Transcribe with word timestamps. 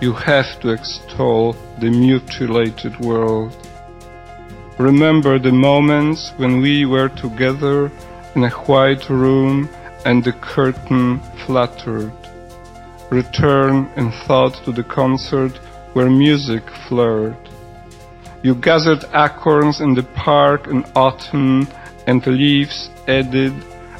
you 0.00 0.14
have 0.14 0.58
to 0.60 0.70
extol 0.70 1.54
the 1.78 1.90
mutilated 1.90 2.98
world. 3.00 3.54
Remember 4.78 5.38
the 5.38 5.52
moments 5.52 6.32
when 6.38 6.62
we 6.62 6.86
were 6.86 7.10
together 7.10 7.92
in 8.34 8.44
a 8.44 8.50
white 8.50 9.10
room 9.10 9.68
and 10.06 10.24
the 10.24 10.32
curtain 10.32 11.20
fluttered. 11.44 12.12
Return 13.10 13.90
in 13.96 14.10
thought 14.24 14.54
to 14.64 14.72
the 14.72 14.84
concert 14.84 15.58
where 15.92 16.08
music 16.08 16.62
flared. 16.88 17.36
You 18.42 18.54
gathered 18.54 19.04
acorns 19.12 19.82
in 19.82 19.92
the 19.94 20.04
park 20.14 20.66
in 20.66 20.84
autumn 20.96 21.68
and 22.06 22.26
leaves 22.26 22.88
eddied 23.06 23.54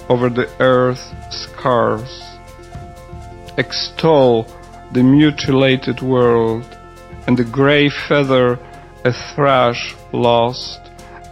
over 0.09 0.31
the 0.31 0.49
earth's 0.61 1.13
scars. 1.29 2.23
Extol 3.59 4.47
the 4.93 5.03
mutilated 5.03 6.03
world 6.03 6.65
and 7.27 7.39
the 7.39 7.45
grey 7.45 7.89
feather 7.89 8.59
a 9.05 9.13
thrush 9.13 9.95
lost 10.13 10.81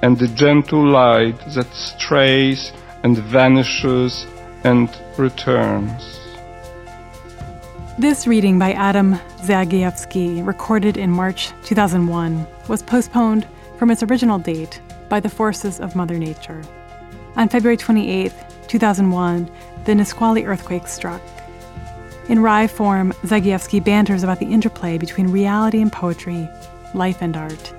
and 0.02 0.18
the 0.18 0.28
gentle 0.28 0.86
light 0.86 1.38
that 1.54 1.72
strays 1.74 2.72
and 3.02 3.18
vanishes 3.18 4.26
and 4.64 4.88
returns. 5.16 6.20
This 7.98 8.28
reading 8.28 8.60
by 8.60 8.72
Adam 8.74 9.18
Zagajewski, 9.38 10.46
recorded 10.46 10.96
in 10.96 11.10
March 11.10 11.50
2001, 11.64 12.46
was 12.68 12.82
postponed 12.82 13.46
from 13.76 13.90
its 13.90 14.04
original 14.04 14.38
date 14.38 14.80
by 15.08 15.18
the 15.18 15.28
forces 15.28 15.80
of 15.80 15.96
Mother 15.96 16.16
Nature. 16.16 16.62
On 17.34 17.48
February 17.48 17.76
28, 17.76 18.32
2001, 18.68 19.50
the 19.84 19.94
Nisqually 19.94 20.44
earthquake 20.44 20.86
struck. 20.86 21.22
In 22.28 22.42
wry 22.42 22.66
form, 22.66 23.12
Zagajewski 23.22 23.82
banters 23.82 24.22
about 24.22 24.38
the 24.38 24.52
interplay 24.52 24.98
between 24.98 25.32
reality 25.32 25.80
and 25.80 25.90
poetry, 25.90 26.46
life 26.92 27.22
and 27.22 27.34
art. 27.34 27.72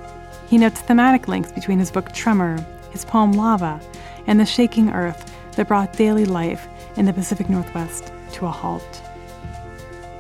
He 0.47 0.58
notes 0.58 0.81
thematic 0.81 1.28
links 1.28 1.52
between 1.52 1.78
his 1.78 1.91
book 1.91 2.11
Tremor, 2.14 2.66
his 2.89 3.06
poem 3.06 3.33
Lava, 3.33 3.80
and 4.25 4.39
the 4.39 4.47
shaking 4.47 4.89
earth 4.89 5.31
that 5.56 5.67
brought 5.67 5.94
daily 5.94 6.25
life 6.25 6.67
in 6.95 7.06
the 7.06 7.14
Pacific 7.14 7.47
Northwest 7.47 8.11
to 8.31 8.47
a 8.47 8.52
halt. 8.52 9.02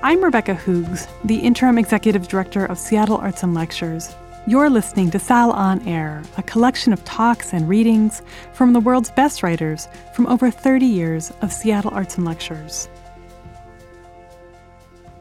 I'm 0.03 0.23
Rebecca 0.23 0.53
Hoogs, 0.53 1.07
the 1.23 1.39
Interim 1.39 1.79
Executive 1.79 2.27
Director 2.27 2.65
of 2.65 2.77
Seattle 2.77 3.17
Arts 3.17 3.41
and 3.41 3.55
Lectures. 3.55 4.15
You're 4.45 4.69
listening 4.69 5.09
to 5.09 5.17
Sal 5.17 5.49
on 5.49 5.85
Air, 5.87 6.21
a 6.37 6.43
collection 6.43 6.93
of 6.93 7.03
talks 7.03 7.51
and 7.51 7.67
readings 7.67 8.21
from 8.53 8.73
the 8.73 8.79
world's 8.79 9.09
best 9.09 9.41
writers 9.41 9.87
from 10.13 10.27
over 10.27 10.51
30 10.51 10.85
years 10.85 11.33
of 11.41 11.51
Seattle 11.51 11.91
Arts 11.95 12.17
and 12.17 12.25
Lectures. 12.25 12.89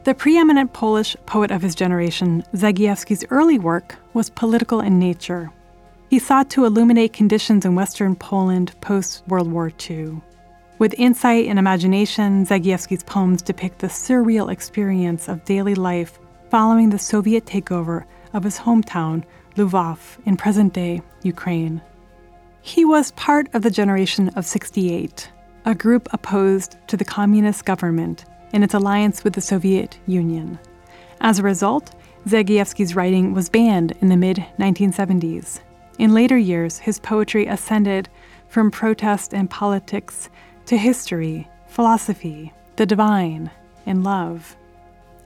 The 0.09 0.15
preeminent 0.15 0.73
Polish 0.73 1.15
poet 1.27 1.51
of 1.51 1.61
his 1.61 1.75
generation, 1.75 2.43
Zagajewski's 2.55 3.25
early 3.29 3.59
work 3.59 3.95
was 4.15 4.31
political 4.31 4.81
in 4.81 4.97
nature. 4.97 5.51
He 6.09 6.17
sought 6.17 6.49
to 6.49 6.65
illuminate 6.65 7.13
conditions 7.13 7.63
in 7.63 7.75
Western 7.75 8.15
Poland 8.15 8.73
post 8.81 9.21
World 9.27 9.51
War 9.51 9.71
II. 9.87 10.19
With 10.79 10.95
insight 10.97 11.45
and 11.45 11.59
imagination, 11.59 12.43
Zagajewski's 12.43 13.03
poems 13.03 13.43
depict 13.43 13.77
the 13.77 13.87
surreal 13.87 14.51
experience 14.51 15.27
of 15.27 15.45
daily 15.45 15.75
life 15.75 16.17
following 16.49 16.89
the 16.89 16.97
Soviet 16.97 17.45
takeover 17.45 18.05
of 18.33 18.43
his 18.43 18.57
hometown, 18.57 19.23
Lvov, 19.57 20.17
in 20.25 20.37
present 20.37 20.73
day 20.73 21.03
Ukraine. 21.21 21.83
He 22.61 22.83
was 22.83 23.11
part 23.11 23.47
of 23.53 23.61
the 23.61 23.69
generation 23.69 24.29
of 24.29 24.47
68, 24.47 25.29
a 25.65 25.75
group 25.75 26.09
opposed 26.11 26.77
to 26.87 26.97
the 26.97 27.05
communist 27.05 27.63
government 27.65 28.25
in 28.53 28.63
its 28.63 28.73
alliance 28.73 29.23
with 29.23 29.33
the 29.33 29.41
Soviet 29.41 29.97
Union. 30.07 30.59
As 31.21 31.39
a 31.39 31.43
result, 31.43 31.93
Zagajewski's 32.27 32.95
writing 32.95 33.33
was 33.33 33.49
banned 33.49 33.93
in 34.01 34.09
the 34.09 34.17
mid 34.17 34.45
1970s. 34.57 35.59
In 35.97 36.13
later 36.13 36.37
years, 36.37 36.79
his 36.79 36.99
poetry 36.99 37.45
ascended 37.45 38.09
from 38.47 38.71
protest 38.71 39.33
and 39.33 39.49
politics 39.49 40.29
to 40.65 40.77
history, 40.77 41.47
philosophy, 41.67 42.53
the 42.75 42.85
divine, 42.85 43.51
and 43.85 44.03
love. 44.03 44.55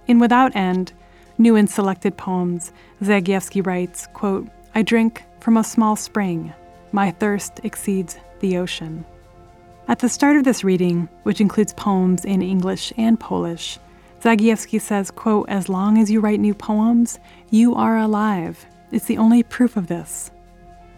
In 0.08 0.20
Without 0.20 0.56
End, 0.56 0.94
new 1.38 1.56
and 1.56 1.70
selected 1.70 2.18
poems, 2.18 2.72
Zagajewski 3.02 3.66
writes, 3.66 4.08
quote, 4.14 4.48
I 4.76 4.82
drink 4.82 5.24
from 5.40 5.58
a 5.58 5.64
small 5.64 5.96
spring. 5.96 6.54
My 6.92 7.12
thirst 7.12 7.60
exceeds 7.64 8.18
the 8.40 8.58
ocean. 8.58 9.06
At 9.86 10.00
the 10.00 10.08
start 10.08 10.38
of 10.38 10.46
this 10.46 10.64
reading, 10.64 11.10
which 11.24 11.42
includes 11.42 11.74
poems 11.74 12.24
in 12.24 12.42
English 12.42 12.94
and 12.98 13.20
Polish, 13.20 13.80
Zagajewski 14.22 14.80
says, 14.80 15.12
quote, 15.12 15.50
As 15.50 15.68
long 15.68 15.98
as 15.98 16.10
you 16.10 16.22
write 16.22 16.40
new 16.40 16.54
poems, 16.54 17.20
you 17.50 17.76
are 17.76 17.98
alive. 17.98 18.66
It's 18.92 19.06
the 19.06 19.18
only 19.18 19.44
proof 19.44 19.76
of 19.76 19.88
this. 19.88 20.32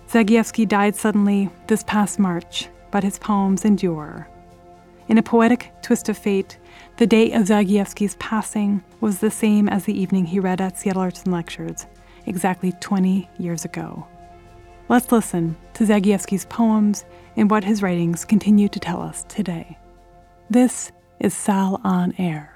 Zagajewski 0.08 0.68
died 0.68 0.96
suddenly 0.96 1.50
this 1.66 1.84
past 1.84 2.20
March, 2.20 2.70
but 2.92 3.04
his 3.04 3.18
poems 3.18 3.66
endure. 3.66 4.28
In 5.08 5.18
a 5.18 5.24
poetic 5.24 5.72
twist 5.82 6.08
of 6.08 6.18
fate, 6.18 6.60
the 6.98 7.08
date 7.08 7.34
of 7.34 7.48
Zagajewski's 7.48 8.16
passing 8.16 8.84
was 9.02 9.18
the 9.18 9.32
same 9.32 9.68
as 9.68 9.86
the 9.86 10.00
evening 10.00 10.26
he 10.26 10.40
read 10.40 10.62
at 10.62 10.78
Seattle 10.78 11.02
Arts 11.02 11.24
and 11.24 11.34
Lectures, 11.34 11.88
exactly 12.28 12.72
20 12.74 13.28
years 13.40 13.66
ago. 13.66 14.06
Let's 14.88 15.12
listen 15.12 15.58
to 15.74 15.84
Zagajewski's 15.84 16.46
poems 16.46 17.06
and 17.36 17.50
what 17.50 17.64
his 17.64 17.82
writings 17.82 18.24
continue 18.24 18.70
to 18.70 18.80
tell 18.80 19.02
us 19.02 19.24
today. 19.28 19.80
This 20.48 20.92
is 21.20 21.34
Sal 21.34 21.82
on 21.84 22.14
Air. 22.20 22.52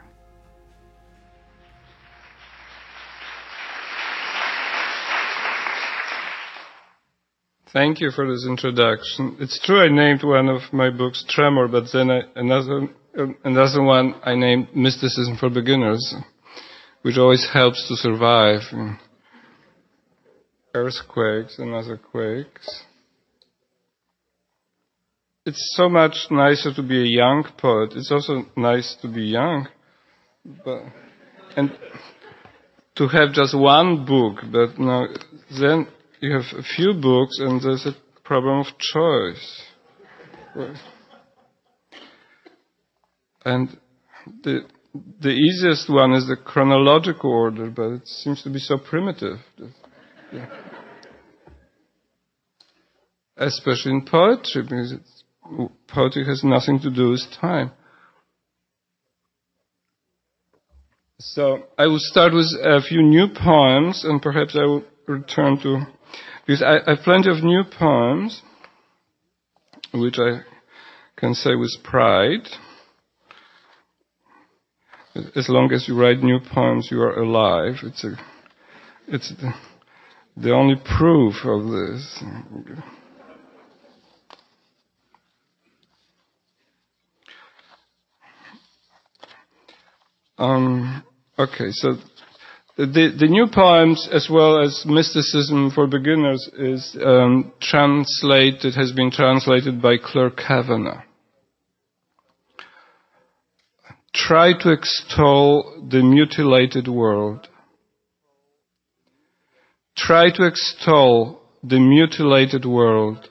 Thank 7.74 8.00
you 8.00 8.12
for 8.12 8.32
this 8.32 8.46
introduction. 8.48 9.38
It's 9.40 9.60
true 9.66 9.82
I 9.82 9.90
named 9.90 10.24
one 10.24 10.50
of 10.50 10.62
my 10.72 10.92
books 10.92 11.26
Tremor, 11.28 11.68
but 11.68 11.86
then 11.92 12.12
I, 12.12 12.22
another, 12.36 12.90
uh, 13.18 13.26
another 13.44 13.82
one 13.82 14.14
I 14.24 14.36
named 14.36 14.76
Mysticism 14.76 15.38
for 15.38 15.50
Beginners, 15.50 16.14
which 17.02 17.18
always 17.18 17.48
helps 17.52 17.88
to 17.88 17.96
survive 17.96 18.62
earthquakes 20.74 21.58
and 21.60 21.74
other 21.74 21.98
quakes. 21.98 22.84
It's 25.46 25.74
so 25.76 25.90
much 25.90 26.28
nicer 26.30 26.74
to 26.74 26.84
be 26.84 27.02
a 27.02 27.08
young 27.08 27.44
poet. 27.58 27.94
It's 27.96 28.12
also 28.12 28.46
nice 28.56 28.96
to 29.02 29.08
be 29.08 29.24
young, 29.24 29.68
but 30.64 30.84
and 31.56 31.72
to 32.96 33.08
have 33.08 33.34
just 33.34 33.58
one 33.58 34.06
book. 34.06 34.44
But 34.52 34.78
now 34.78 35.08
then 35.60 35.88
you 36.20 36.34
have 36.34 36.46
a 36.58 36.64
few 36.64 36.94
books, 36.94 37.40
and 37.40 37.62
there's 37.62 37.86
a 37.86 37.96
problem 38.24 38.60
of 38.60 38.68
choice. 38.78 39.62
And 43.46 43.78
the 44.44 44.68
the 45.22 45.30
easiest 45.30 45.90
one 45.90 46.14
is 46.14 46.28
the 46.28 46.36
chronological 46.36 47.32
order, 47.32 47.70
but 47.70 47.90
it 47.94 48.08
seems 48.08 48.44
to 48.44 48.50
be 48.50 48.60
so 48.60 48.78
primitive. 48.78 49.40
Yeah. 50.32 50.48
Especially 53.38 53.94
in 53.94 54.06
poetry, 54.06 54.64
because 54.64 54.96
poetry 55.88 56.26
has 56.26 56.44
nothing 56.44 56.80
to 56.82 56.92
do 56.92 57.12
with 57.12 57.22
time. 57.40 57.72
So 61.20 61.64
I 61.78 61.88
will 61.88 62.00
start 62.00 62.34
with 62.34 62.48
a 62.64 62.82
few 62.82 63.02
new 63.02 63.28
poems, 63.28 64.04
and 64.06 64.22
perhaps 64.22 64.56
I 64.56 64.66
will 64.66 64.84
return 65.08 65.60
to 65.64 65.86
because 66.50 66.64
I, 66.64 66.90
have 66.90 67.04
plenty 67.04 67.30
of 67.30 67.44
new 67.44 67.64
poems, 67.64 68.42
which 69.94 70.18
I 70.18 70.42
can 71.16 71.36
say 71.36 71.54
with 71.54 71.78
pride. 71.84 72.48
As 75.36 75.48
long 75.48 75.72
as 75.72 75.88
you 75.88 76.00
write 76.00 76.24
new 76.24 76.40
poems, 76.40 76.88
you 76.90 77.02
are 77.02 77.20
alive. 77.20 77.76
It's 77.84 78.04
a, 78.04 78.16
it's 79.08 79.30
the, 79.30 79.54
the 80.42 80.54
only 80.54 80.76
proof 80.76 81.36
of 81.44 81.66
this. 81.66 82.24
Um, 90.38 91.04
okay, 91.38 91.72
so 91.72 91.96
the, 92.78 93.14
the 93.20 93.28
new 93.28 93.48
poems, 93.54 94.08
as 94.14 94.30
well 94.32 94.64
as 94.64 94.86
mysticism 94.86 95.72
for 95.72 95.86
beginners, 95.86 96.50
is 96.58 96.96
um, 97.06 97.52
translated, 97.60 98.76
has 98.76 98.94
been 98.94 99.12
translated 99.12 99.82
by 99.82 99.98
Clare 100.02 100.30
Cavanagh. 100.30 101.02
Try 104.14 104.54
to 104.62 104.72
extol 104.72 105.86
the 105.92 106.02
mutilated 106.02 106.88
world. 106.88 107.49
Try 110.08 110.32
to 110.32 110.46
extol 110.46 111.42
the 111.62 111.78
mutilated 111.78 112.64
world. 112.64 113.30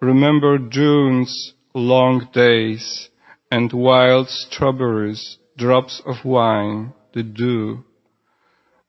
Remember 0.00 0.56
June's 0.56 1.52
long 1.74 2.28
days 2.32 3.08
and 3.50 3.72
wild 3.72 4.28
strawberries 4.28 5.38
drops 5.58 6.00
of 6.06 6.24
wine, 6.24 6.94
the 7.12 7.24
dew, 7.24 7.84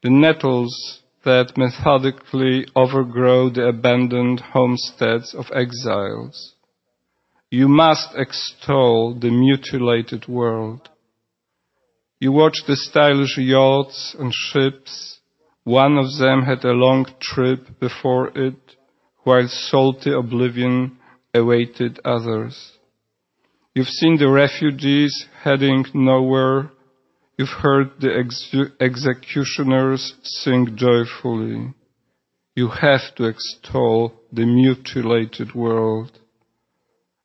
the 0.04 0.12
nettles 0.12 1.02
that 1.26 1.58
methodically 1.58 2.68
overgrow 2.76 3.50
the 3.50 3.68
abandoned 3.68 4.40
homesteads 4.40 5.34
of 5.34 5.46
exiles. 5.54 6.54
You 7.50 7.68
must 7.68 8.10
extol 8.16 9.16
the 9.20 9.32
mutilated 9.32 10.28
world. 10.28 10.88
You 12.20 12.32
watch 12.32 12.64
the 12.68 12.76
stylish 12.76 13.40
yachts 13.40 14.16
and 14.18 14.32
ships. 14.32 15.20
One 15.64 15.98
of 15.98 16.18
them 16.18 16.44
had 16.44 16.64
a 16.66 16.74
long 16.74 17.06
trip 17.20 17.80
before 17.80 18.30
it, 18.36 18.76
while 19.24 19.48
salty 19.48 20.12
oblivion 20.12 20.98
awaited 21.34 22.00
others. 22.04 22.72
You've 23.76 23.88
seen 23.88 24.18
the 24.18 24.30
refugees 24.30 25.28
heading 25.44 25.86
nowhere. 25.94 26.72
You've 27.38 27.62
heard 27.62 27.92
the 28.00 28.18
ex- 28.18 28.56
executioners 28.80 30.16
sing 30.24 30.76
joyfully. 30.76 31.74
You 32.56 32.68
have 32.68 33.16
to 33.16 33.26
extol 33.26 34.14
the 34.32 34.46
mutilated 34.46 35.54
world. 35.54 36.20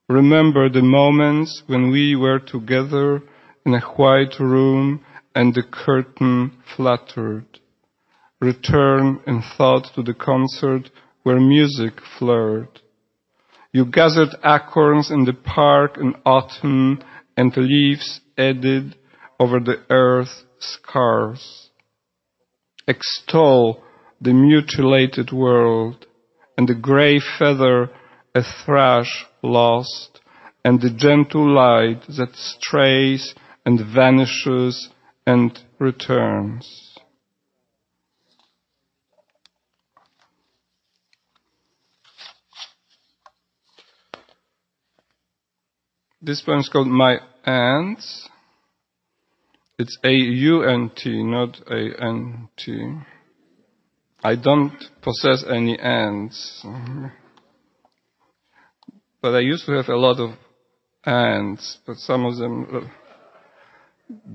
Remember 0.08 0.68
the 0.68 0.82
moments 0.82 1.62
when 1.66 1.90
we 1.90 2.14
were 2.14 2.38
together 2.38 3.22
in 3.64 3.74
a 3.74 3.80
white 3.80 4.38
room 4.38 5.04
and 5.34 5.52
the 5.54 5.64
curtain 5.64 6.52
fluttered. 6.76 7.46
Return 8.40 9.20
in 9.26 9.42
thought 9.56 9.86
to 9.94 10.02
the 10.02 10.14
concert 10.14 10.90
where 11.22 11.40
music 11.40 11.94
flared. 12.18 12.80
You 13.72 13.86
gathered 13.86 14.36
acorns 14.44 15.10
in 15.10 15.24
the 15.24 15.32
park 15.32 15.96
in 15.96 16.14
autumn 16.24 17.00
and 17.36 17.56
leaves 17.56 18.20
added 18.36 18.96
over 19.40 19.58
the 19.60 19.82
earth 19.90 20.44
scars. 20.58 21.70
Extol 22.86 23.82
the 24.20 24.32
mutilated 24.32 25.32
world 25.32 26.06
and 26.56 26.68
the 26.68 26.74
gray 26.74 27.18
feather 27.38 27.90
a 28.34 28.42
thrush 28.42 29.26
lost 29.42 30.20
and 30.64 30.80
the 30.80 30.90
gentle 30.90 31.54
light 31.54 32.02
that 32.08 32.34
strays 32.34 33.34
and 33.64 33.80
vanishes 33.94 34.90
and 35.26 35.58
returns. 35.78 36.85
This 46.26 46.42
poem 46.42 46.58
is 46.58 46.68
called 46.68 46.88
My 46.88 47.20
Ants. 47.44 48.28
It's 49.78 49.96
A-U-N-T, 50.02 51.22
not 51.22 51.60
A-N-T. 51.70 52.94
I 54.24 54.34
don't 54.34 54.72
possess 55.02 55.44
any 55.48 55.78
ants. 55.78 56.66
But 59.22 59.36
I 59.36 59.38
used 59.38 59.66
to 59.66 59.72
have 59.74 59.88
a 59.88 59.94
lot 59.94 60.18
of 60.18 60.30
ants, 61.04 61.78
but 61.86 61.94
some 61.98 62.24
of 62.24 62.38
them 62.38 62.90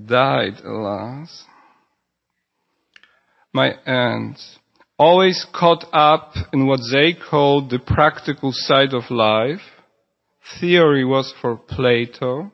died, 0.06 0.64
alas. 0.64 1.44
My 3.52 3.72
ants, 3.84 4.58
always 4.98 5.44
caught 5.54 5.84
up 5.92 6.32
in 6.54 6.66
what 6.66 6.80
they 6.90 7.12
called 7.12 7.68
the 7.68 7.80
practical 7.80 8.52
side 8.54 8.94
of 8.94 9.10
life, 9.10 9.60
theory 10.60 11.04
was 11.04 11.32
for 11.40 11.56
Plato, 11.56 12.52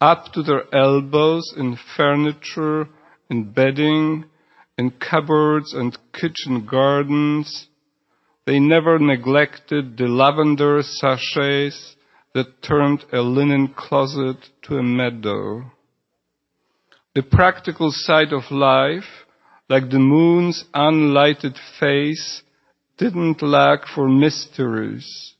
up 0.00 0.32
to 0.32 0.42
their 0.42 0.64
elbows 0.74 1.52
in 1.56 1.76
furniture, 1.96 2.88
in 3.28 3.52
bedding, 3.52 4.24
in 4.76 4.90
cupboards 4.90 5.74
and 5.74 5.96
kitchen 6.12 6.66
gardens. 6.66 7.68
They 8.46 8.58
never 8.58 8.98
neglected 8.98 9.96
the 9.96 10.08
lavender 10.08 10.82
sachets 10.82 11.96
that 12.34 12.62
turned 12.62 13.04
a 13.12 13.20
linen 13.20 13.68
closet 13.76 14.38
to 14.62 14.76
a 14.76 14.82
meadow. 14.82 15.70
The 17.14 17.22
practical 17.22 17.90
side 17.92 18.32
of 18.32 18.50
life, 18.50 19.26
like 19.68 19.90
the 19.90 19.98
moon's 19.98 20.64
unlighted 20.72 21.56
face, 21.78 22.42
didn't 22.98 23.42
lack 23.42 23.80
for 23.86 24.08
mysteries. 24.08 25.34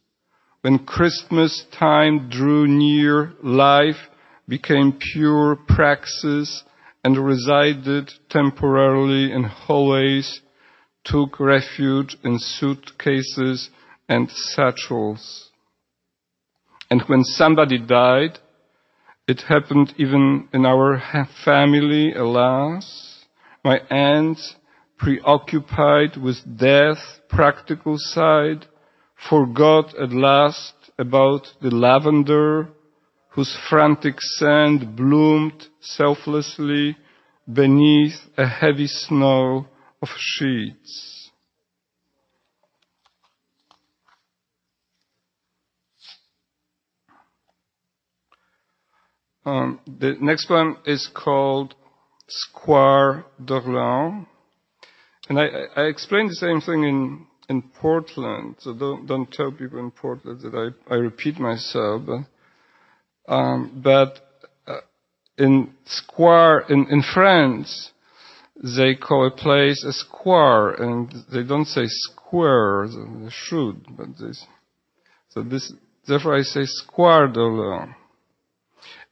When 0.62 0.80
Christmas 0.80 1.64
time 1.78 2.28
drew 2.28 2.66
near, 2.66 3.32
life 3.42 4.08
became 4.46 4.98
pure 5.12 5.56
praxis 5.56 6.64
and 7.02 7.16
resided 7.16 8.10
temporarily 8.28 9.32
in 9.32 9.44
hallways, 9.44 10.42
took 11.02 11.40
refuge 11.40 12.14
in 12.22 12.38
suitcases 12.38 13.70
and 14.06 14.30
satchels. 14.30 15.48
And 16.90 17.00
when 17.06 17.24
somebody 17.24 17.78
died, 17.78 18.38
it 19.26 19.40
happened 19.48 19.94
even 19.96 20.48
in 20.52 20.66
our 20.66 21.00
family, 21.42 22.12
alas. 22.12 23.24
My 23.64 23.78
aunt, 23.88 24.38
preoccupied 24.98 26.18
with 26.18 26.36
death, 26.58 26.98
practical 27.30 27.96
side, 27.96 28.66
forgot 29.28 29.94
at 29.99 30.12
last 30.12 30.75
about 30.99 31.46
the 31.61 31.70
lavender 31.70 32.69
whose 33.31 33.56
frantic 33.69 34.20
scent 34.20 34.96
bloomed 34.96 35.67
selflessly 35.81 36.96
beneath 37.52 38.19
a 38.37 38.46
heavy 38.46 38.87
snow 38.87 39.67
of 40.02 40.08
sheets. 40.17 41.31
Um, 49.44 49.81
the 49.87 50.17
next 50.20 50.50
one 50.50 50.76
is 50.84 51.08
called 51.12 51.75
Square 52.28 53.25
d'Orléans. 53.43 54.26
And 55.28 55.40
I, 55.40 55.46
I 55.76 55.82
explained 55.84 56.31
the 56.31 56.34
same 56.34 56.61
thing 56.61 56.84
in 56.84 57.26
in 57.50 57.62
Portland, 57.62 58.55
so 58.61 58.73
don't 58.73 59.06
don't 59.06 59.31
tell 59.32 59.50
people 59.50 59.81
in 59.81 59.91
Portland 59.91 60.41
that 60.43 60.55
I, 60.55 60.94
I 60.94 60.97
repeat 60.99 61.37
myself, 61.41 62.02
but 62.06 63.32
um, 63.34 63.82
but 63.82 64.20
uh, 64.69 64.82
in 65.36 65.74
square 65.84 66.60
in 66.60 66.86
in 66.89 67.03
France, 67.03 67.91
they 68.79 68.94
call 68.94 69.27
a 69.27 69.32
place 69.32 69.82
a 69.84 69.93
square, 69.93 70.70
and 70.74 71.13
they 71.32 71.43
don't 71.43 71.67
say 71.67 71.86
square, 71.86 72.86
they 72.89 73.31
should, 73.31 73.84
but 73.96 74.17
this 74.17 74.46
so 75.31 75.43
this 75.43 75.72
therefore 76.06 76.36
I 76.36 76.43
say 76.43 76.67
square 76.67 77.27
d'Orléans. 77.27 77.96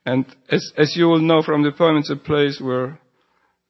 And 0.06 0.24
as 0.48 0.72
as 0.76 0.96
you 0.96 1.06
will 1.06 1.26
know 1.30 1.42
from 1.42 1.64
the 1.64 1.72
poem, 1.72 1.96
it's 1.96 2.08
a 2.08 2.14
place 2.14 2.60
where 2.60 3.00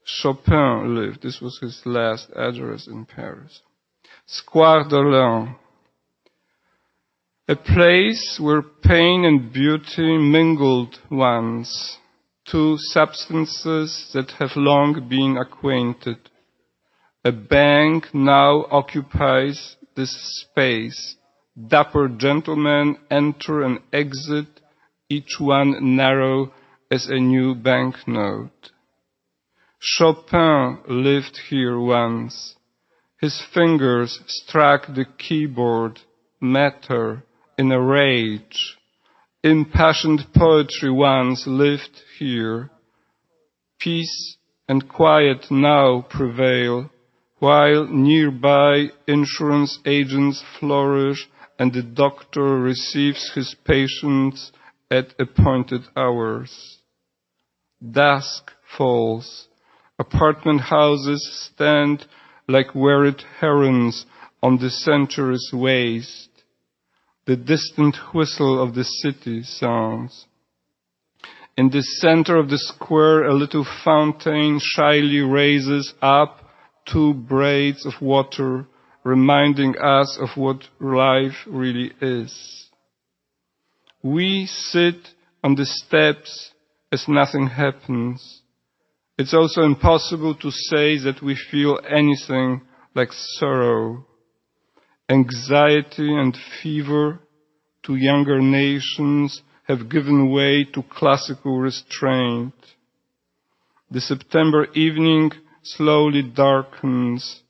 Chopin 0.04 0.94
lived. 0.94 1.22
This 1.22 1.40
was 1.40 1.58
his 1.62 1.80
last 1.86 2.28
address 2.36 2.86
in 2.86 3.06
Paris. 3.06 3.62
Square 4.30 4.88
d'Orléans. 4.90 5.56
A 7.48 7.56
place 7.56 8.38
where 8.38 8.60
pain 8.60 9.24
and 9.24 9.50
beauty 9.50 10.18
mingled 10.18 10.98
once, 11.10 11.96
two 12.44 12.76
substances 12.76 14.10
that 14.12 14.32
have 14.32 14.50
long 14.54 15.08
been 15.08 15.38
acquainted. 15.38 16.18
A 17.24 17.32
bank 17.32 18.12
now 18.12 18.66
occupies 18.70 19.76
this 19.96 20.14
space. 20.42 21.16
Dapper 21.66 22.08
gentlemen 22.08 22.98
enter 23.10 23.62
and 23.62 23.80
exit, 23.94 24.60
each 25.08 25.36
one 25.40 25.96
narrow 25.96 26.52
as 26.90 27.06
a 27.06 27.18
new 27.18 27.54
banknote. 27.54 28.72
Chopin 29.78 30.80
lived 30.86 31.38
here 31.48 31.80
once 31.80 32.57
his 33.20 33.42
fingers 33.52 34.20
struck 34.26 34.86
the 34.86 35.04
keyboard, 35.18 36.00
matter, 36.40 37.24
in 37.58 37.72
a 37.72 37.80
rage. 37.80 38.76
Impassioned 39.42 40.26
poetry 40.34 40.90
once 40.90 41.44
lived 41.46 42.02
here. 42.18 42.70
Peace 43.78 44.36
and 44.68 44.88
quiet 44.88 45.46
now 45.50 46.02
prevail, 46.08 46.90
while 47.38 47.86
nearby 47.86 48.86
insurance 49.06 49.78
agents 49.84 50.42
flourish 50.58 51.28
and 51.58 51.72
the 51.72 51.82
doctor 51.82 52.58
receives 52.60 53.32
his 53.34 53.54
patients 53.64 54.52
at 54.90 55.14
appointed 55.18 55.82
hours. 55.96 56.78
Dusk 57.82 58.52
falls. 58.76 59.48
Apartment 59.98 60.60
houses 60.60 61.50
stand 61.52 62.06
like 62.48 62.74
wearied 62.74 63.22
herons 63.40 64.06
on 64.42 64.58
the 64.58 64.70
century's 64.70 65.50
waste. 65.52 66.30
The 67.26 67.36
distant 67.36 67.96
whistle 68.14 68.62
of 68.62 68.74
the 68.74 68.84
city 68.84 69.42
sounds. 69.42 70.26
In 71.58 71.70
the 71.70 71.82
center 71.82 72.36
of 72.36 72.48
the 72.48 72.58
square, 72.58 73.24
a 73.24 73.34
little 73.34 73.66
fountain 73.84 74.60
shyly 74.62 75.20
raises 75.20 75.92
up 76.00 76.40
two 76.90 77.12
braids 77.12 77.84
of 77.84 78.00
water 78.00 78.66
reminding 79.04 79.76
us 79.78 80.18
of 80.20 80.36
what 80.36 80.64
life 80.80 81.46
really 81.46 81.92
is. 82.00 82.68
We 84.02 84.46
sit 84.46 85.08
on 85.42 85.54
the 85.54 85.66
steps 85.66 86.52
as 86.92 87.06
nothing 87.08 87.48
happens. 87.48 88.42
It's 89.18 89.34
also 89.34 89.62
impossible 89.62 90.36
to 90.36 90.52
say 90.52 90.96
that 90.98 91.20
we 91.20 91.36
feel 91.50 91.80
anything 91.88 92.62
like 92.94 93.08
sorrow, 93.12 94.06
anxiety 95.08 96.14
and 96.14 96.38
fever 96.62 97.18
to 97.82 97.96
younger 97.96 98.40
nations 98.40 99.42
have 99.66 99.90
given 99.90 100.30
way 100.30 100.62
to 100.72 100.84
classical 100.84 101.58
restraint. 101.58 102.54
The 103.90 104.00
September 104.00 104.68
evening 104.74 105.32
slowly 105.64 106.22
darkens. 106.22 107.42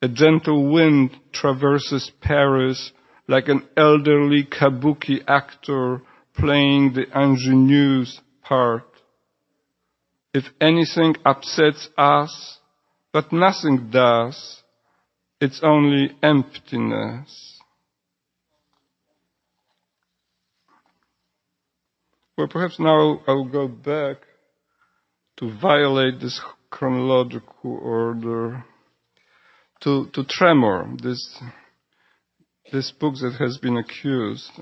A 0.00 0.08
gentle 0.08 0.70
wind 0.72 1.10
traverses 1.32 2.12
Paris 2.20 2.92
like 3.26 3.48
an 3.48 3.66
elderly 3.76 4.44
kabuki 4.44 5.24
actor 5.26 6.02
playing 6.36 6.92
the 6.92 7.06
ingenue's 7.20 8.20
part. 8.42 8.84
If 10.36 10.44
anything 10.60 11.16
upsets 11.24 11.88
us, 11.96 12.58
but 13.10 13.32
nothing 13.32 13.88
does, 13.90 14.62
it's 15.40 15.62
only 15.62 16.10
emptiness. 16.22 17.58
Well, 22.36 22.48
perhaps 22.48 22.78
now 22.78 23.22
I'll 23.26 23.48
go 23.48 23.66
back 23.66 24.18
to 25.38 25.58
violate 25.58 26.20
this 26.20 26.38
chronological 26.68 27.78
order, 27.82 28.62
to, 29.84 30.10
to 30.12 30.22
Tremor, 30.28 30.98
this, 31.02 31.40
this 32.70 32.90
book 32.90 33.14
that 33.22 33.36
has 33.38 33.56
been 33.56 33.78
accused. 33.78 34.52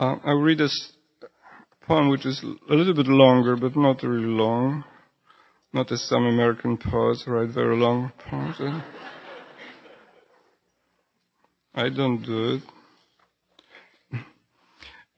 Uh, 0.00 0.16
I'll 0.24 0.40
read 0.40 0.62
a 0.62 0.68
poem 1.86 2.08
which 2.08 2.24
is 2.24 2.42
a 2.42 2.74
little 2.74 2.94
bit 2.94 3.06
longer, 3.06 3.54
but 3.54 3.76
not 3.76 4.02
really 4.02 4.24
long. 4.24 4.82
Not 5.74 5.92
as 5.92 6.08
some 6.08 6.24
American 6.24 6.78
poets 6.78 7.24
write 7.26 7.50
very 7.50 7.76
long 7.76 8.10
poems. 8.30 8.56
I 11.74 11.90
don't 11.90 12.22
do 12.22 12.54
it. 12.54 12.62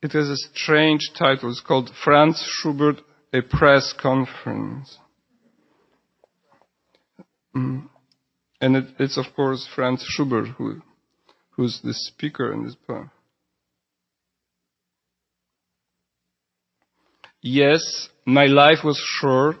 It 0.01 0.11
has 0.11 0.27
a 0.27 0.35
strange 0.35 1.11
title. 1.17 1.49
It's 1.49 1.61
called 1.61 1.89
Franz 2.03 2.43
Schubert, 2.45 2.97
a 3.31 3.41
press 3.41 3.93
conference. 3.97 4.97
Mm. 7.55 7.87
And 8.59 8.75
it, 8.75 8.85
it's 8.99 9.17
of 9.17 9.33
course 9.33 9.65
Franz 9.73 10.03
Schubert 10.05 10.49
who, 10.57 10.81
who's 11.51 11.79
the 11.81 11.93
speaker 11.93 12.51
in 12.51 12.65
this 12.65 12.75
poem. 12.85 13.11
Yes, 17.45 18.07
my 18.25 18.45
life 18.45 18.85
was 18.85 18.97
short. 19.19 19.57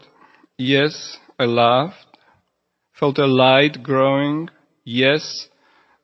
Yes, 0.57 1.17
I 1.37 1.43
laughed, 1.43 2.17
felt 2.97 3.17
a 3.17 3.25
light 3.25 3.83
growing. 3.83 4.49
Yes, 4.85 5.49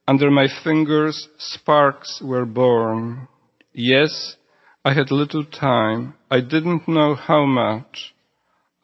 under 0.05 0.29
my 0.29 0.47
fingers 0.61 1.29
sparks 1.37 2.21
were 2.21 2.45
born. 2.45 3.29
Yes, 3.71 4.35
I 4.83 4.93
had 4.93 5.09
little 5.09 5.45
time. 5.45 6.15
I 6.29 6.41
didn't 6.41 6.85
know 6.85 7.15
how 7.15 7.45
much. 7.45 8.13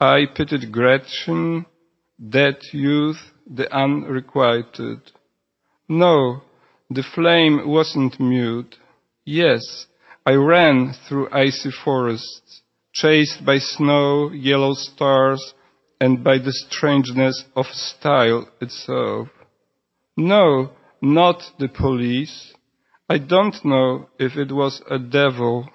I 0.00 0.24
pitied 0.34 0.72
Gretchen, 0.72 1.66
that 2.18 2.60
youth, 2.72 3.20
the 3.46 3.70
unrequited. 3.76 5.00
No, 5.86 6.40
the 6.88 7.04
flame 7.14 7.68
wasn't 7.68 8.18
mute. 8.18 8.76
Yes, 9.26 9.86
I 10.24 10.32
ran 10.32 10.94
through 11.06 11.28
icy 11.30 11.70
forests, 11.84 12.45
chased 12.96 13.44
by 13.44 13.58
snow, 13.58 14.30
yellow 14.32 14.72
stars, 14.72 15.54
and 16.00 16.24
by 16.24 16.38
the 16.38 16.52
strangeness 16.52 17.44
of 17.54 17.66
style 17.66 18.48
itself. 18.60 19.28
No, 20.16 20.70
not 21.02 21.42
the 21.58 21.68
police. 21.68 22.54
I 23.08 23.18
don't 23.18 23.62
know 23.64 24.08
if 24.18 24.36
it 24.36 24.50
was 24.50 24.82
a 24.90 24.98
devil. 24.98 25.68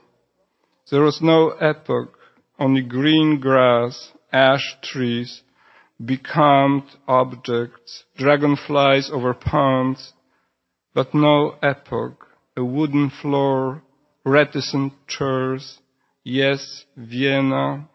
There 0.89 1.03
was 1.03 1.19
no 1.21 1.49
epoch, 1.49 2.17
only 2.59 2.81
green 2.81 3.39
grass, 3.39 4.11
ash 4.33 4.77
trees, 4.81 5.43
becalmed 6.03 6.89
objects, 7.07 8.03
dragonflies 8.17 9.11
over 9.13 9.33
ponds, 9.35 10.13
but 10.95 11.13
no 11.13 11.55
epoch, 11.61 12.27
a 12.57 12.63
wooden 12.63 13.11
floor, 13.21 13.83
reticent 14.25 14.93
chairs, 15.07 15.80
yes, 16.23 16.85
Vienna, 16.95 17.89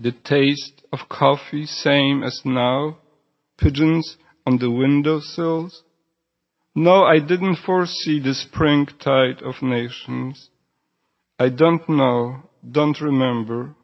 the 0.00 0.12
taste 0.12 0.82
of 0.92 1.08
coffee 1.08 1.66
same 1.66 2.22
as 2.22 2.42
now, 2.44 2.98
pigeons 3.56 4.16
on 4.46 4.58
the 4.58 4.70
windowsills, 4.70 5.82
no, 6.74 7.02
I 7.02 7.18
didn't 7.18 7.56
foresee 7.56 8.20
the 8.20 8.34
springtide 8.34 9.42
of 9.42 9.62
nations. 9.62 10.50
I 11.36 11.48
don't 11.48 11.88
know, 11.88 12.44
don't 12.70 13.00
remember. 13.00 13.74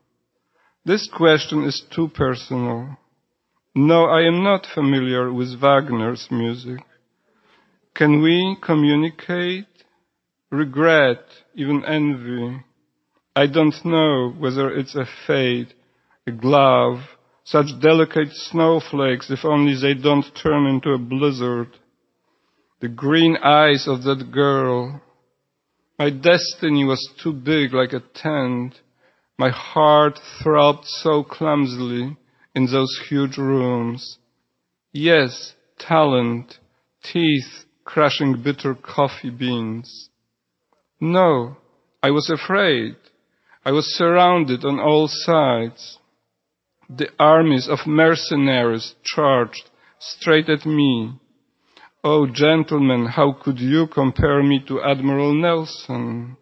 This 0.84 1.08
question 1.12 1.64
is 1.64 1.82
too 1.92 2.08
personal. 2.08 2.96
No, 3.74 4.04
I 4.04 4.22
am 4.22 4.44
not 4.44 4.66
familiar 4.72 5.32
with 5.32 5.60
Wagner's 5.60 6.28
music. 6.30 6.80
Can 7.94 8.22
we 8.22 8.56
communicate? 8.62 9.66
Regret, 10.50 11.24
even 11.54 11.84
envy. 11.84 12.62
I 13.36 13.46
don't 13.46 13.74
know 13.84 14.32
whether 14.38 14.70
it's 14.70 14.94
a 14.94 15.06
fade, 15.26 15.74
a 16.26 16.30
glove, 16.30 17.00
such 17.44 17.66
delicate 17.80 18.32
snowflakes 18.32 19.30
if 19.30 19.44
only 19.44 19.74
they 19.80 20.00
don't 20.00 20.24
turn 20.42 20.66
into 20.66 20.90
a 20.90 20.98
blizzard 20.98 21.68
the 22.84 22.88
green 22.88 23.34
eyes 23.42 23.88
of 23.88 24.02
that 24.02 24.30
girl. 24.30 25.00
My 25.98 26.10
destiny 26.10 26.84
was 26.84 27.08
too 27.22 27.32
big 27.32 27.72
like 27.72 27.94
a 27.94 28.02
tent. 28.14 28.74
My 29.38 29.48
heart 29.48 30.18
throbbed 30.42 30.84
so 30.84 31.24
clumsily 31.24 32.18
in 32.54 32.66
those 32.66 33.00
huge 33.08 33.38
rooms. 33.38 34.18
Yes, 34.92 35.54
talent, 35.78 36.58
teeth 37.02 37.64
crushing 37.84 38.42
bitter 38.42 38.74
coffee 38.74 39.30
beans. 39.30 40.10
No, 41.00 41.56
I 42.02 42.10
was 42.10 42.28
afraid. 42.28 42.96
I 43.64 43.72
was 43.72 43.86
surrounded 43.96 44.64
on 44.64 44.78
all 44.78 45.08
sides. 45.08 45.98
The 46.90 47.08
armies 47.18 47.66
of 47.66 47.86
mercenaries 47.86 48.94
charged 49.02 49.70
straight 49.98 50.50
at 50.50 50.66
me. 50.66 51.18
Oh, 52.02 52.26
gentlemen, 52.26 53.06
how 53.06 53.32
could 53.32 53.58
you 53.58 53.86
compare 53.86 54.42
me 54.42 54.62
to 54.68 54.82
Admiral 54.82 55.32
Nelson? 55.32 56.36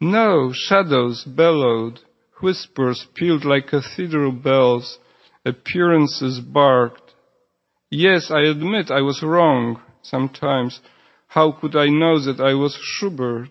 No, 0.00 0.50
shadows 0.54 1.24
bellowed, 1.24 2.00
whispers 2.40 3.06
pealed 3.14 3.44
like 3.44 3.66
cathedral 3.66 4.32
bells, 4.32 4.98
appearances 5.44 6.40
barked. 6.40 7.12
Yes, 7.90 8.30
I 8.30 8.42
admit 8.42 8.90
I 8.90 9.02
was 9.02 9.22
wrong 9.22 9.82
sometimes. 10.00 10.80
How 11.26 11.52
could 11.52 11.76
I 11.76 11.88
know 11.88 12.18
that 12.20 12.40
I 12.40 12.54
was 12.54 12.78
Schubert? 12.80 13.50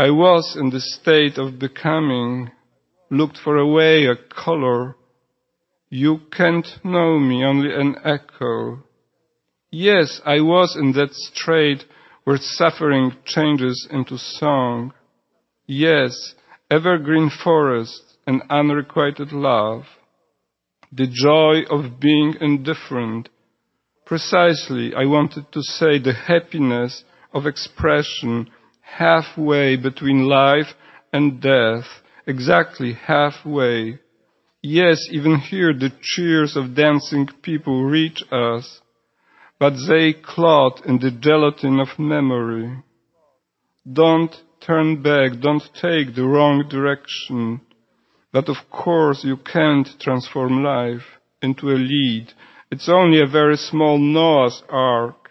I 0.00 0.08
was 0.08 0.56
in 0.58 0.70
the 0.70 0.80
state 0.80 1.36
of 1.36 1.58
becoming, 1.58 2.52
looked 3.10 3.36
for 3.36 3.58
a 3.58 3.66
way, 3.66 4.06
a 4.06 4.16
color. 4.16 4.96
You 5.90 6.22
can't 6.32 6.66
know 6.82 7.18
me, 7.18 7.44
only 7.44 7.70
an 7.74 7.96
echo. 8.02 8.82
Yes, 9.70 10.22
I 10.24 10.40
was 10.40 10.74
in 10.74 10.92
that 10.92 11.12
strait 11.12 11.84
where 12.24 12.38
suffering 12.40 13.12
changes 13.26 13.86
into 13.90 14.16
song. 14.16 14.94
Yes, 15.66 16.34
evergreen 16.70 17.28
forest 17.28 18.16
and 18.26 18.40
unrequited 18.48 19.32
love. 19.32 19.82
The 20.90 21.08
joy 21.08 21.64
of 21.68 22.00
being 22.00 22.36
indifferent. 22.40 23.28
Precisely, 24.06 24.94
I 24.94 25.04
wanted 25.04 25.52
to 25.52 25.60
say 25.60 25.98
the 25.98 26.14
happiness 26.14 27.04
of 27.34 27.44
expression 27.44 28.48
halfway 28.98 29.76
between 29.76 30.28
life 30.28 30.74
and 31.12 31.40
death, 31.40 31.86
exactly 32.26 32.92
halfway. 32.92 33.98
Yes, 34.62 35.08
even 35.10 35.36
here 35.38 35.72
the 35.72 35.92
cheers 36.02 36.56
of 36.56 36.74
dancing 36.74 37.28
people 37.42 37.84
reach 37.84 38.22
us 38.30 38.80
but 39.60 39.74
they 39.86 40.14
clot 40.14 40.86
in 40.86 40.98
the 41.00 41.10
gelatin 41.10 41.78
of 41.78 41.98
memory. 41.98 42.82
Don't 43.92 44.34
turn 44.66 45.02
back, 45.02 45.38
don't 45.40 45.62
take 45.74 46.14
the 46.14 46.24
wrong 46.24 46.66
direction. 46.68 47.60
But 48.32 48.48
of 48.48 48.56
course 48.70 49.22
you 49.22 49.36
can't 49.36 49.86
transform 50.00 50.64
life 50.64 51.04
into 51.42 51.68
a 51.68 51.76
lead. 51.76 52.32
It's 52.70 52.88
only 52.88 53.20
a 53.20 53.26
very 53.26 53.56
small 53.56 53.98
Noah's 53.98 54.62
Ark. 54.70 55.28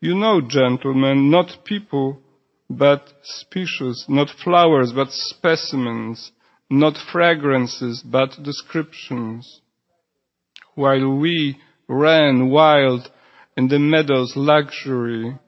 You 0.00 0.14
know, 0.14 0.40
gentlemen, 0.40 1.30
not 1.30 1.64
people, 1.64 2.20
but 2.68 3.12
species, 3.22 4.04
not 4.08 4.28
flowers, 4.42 4.92
but 4.92 5.10
specimens, 5.10 6.32
not 6.68 6.96
fragrances, 7.12 8.02
but 8.04 8.42
descriptions. 8.42 9.60
While 10.74 11.16
we 11.16 11.58
ran 11.88 12.50
wild 12.50 13.10
in 13.56 13.68
the 13.68 13.78
meadows 13.78 14.34
luxury, 14.36 15.38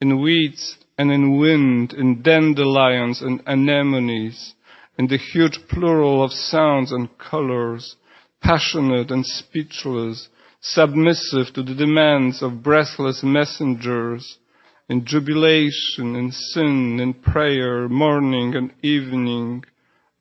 in 0.00 0.20
weeds 0.20 0.76
and 0.98 1.10
in 1.12 1.38
wind, 1.38 1.92
in 1.92 2.22
dandelions 2.22 3.20
and 3.20 3.40
anemones, 3.46 4.54
in 4.98 5.08
the 5.08 5.18
huge 5.18 5.58
plural 5.68 6.24
of 6.24 6.32
sounds 6.32 6.92
and 6.92 7.08
colors, 7.18 7.96
passionate 8.40 9.10
and 9.10 9.26
speechless, 9.26 10.28
submissive 10.60 11.52
to 11.54 11.62
the 11.62 11.74
demands 11.74 12.42
of 12.42 12.62
breathless 12.62 13.22
messengers, 13.22 14.38
in 14.88 15.04
jubilation, 15.06 16.14
in 16.16 16.30
sin, 16.30 16.98
in 17.00 17.14
prayer, 17.14 17.88
morning 17.88 18.54
and 18.54 18.72
evening, 18.82 19.64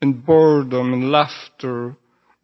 in 0.02 0.22
boredom 0.22 0.94
and 0.94 1.12
laughter, 1.12 1.96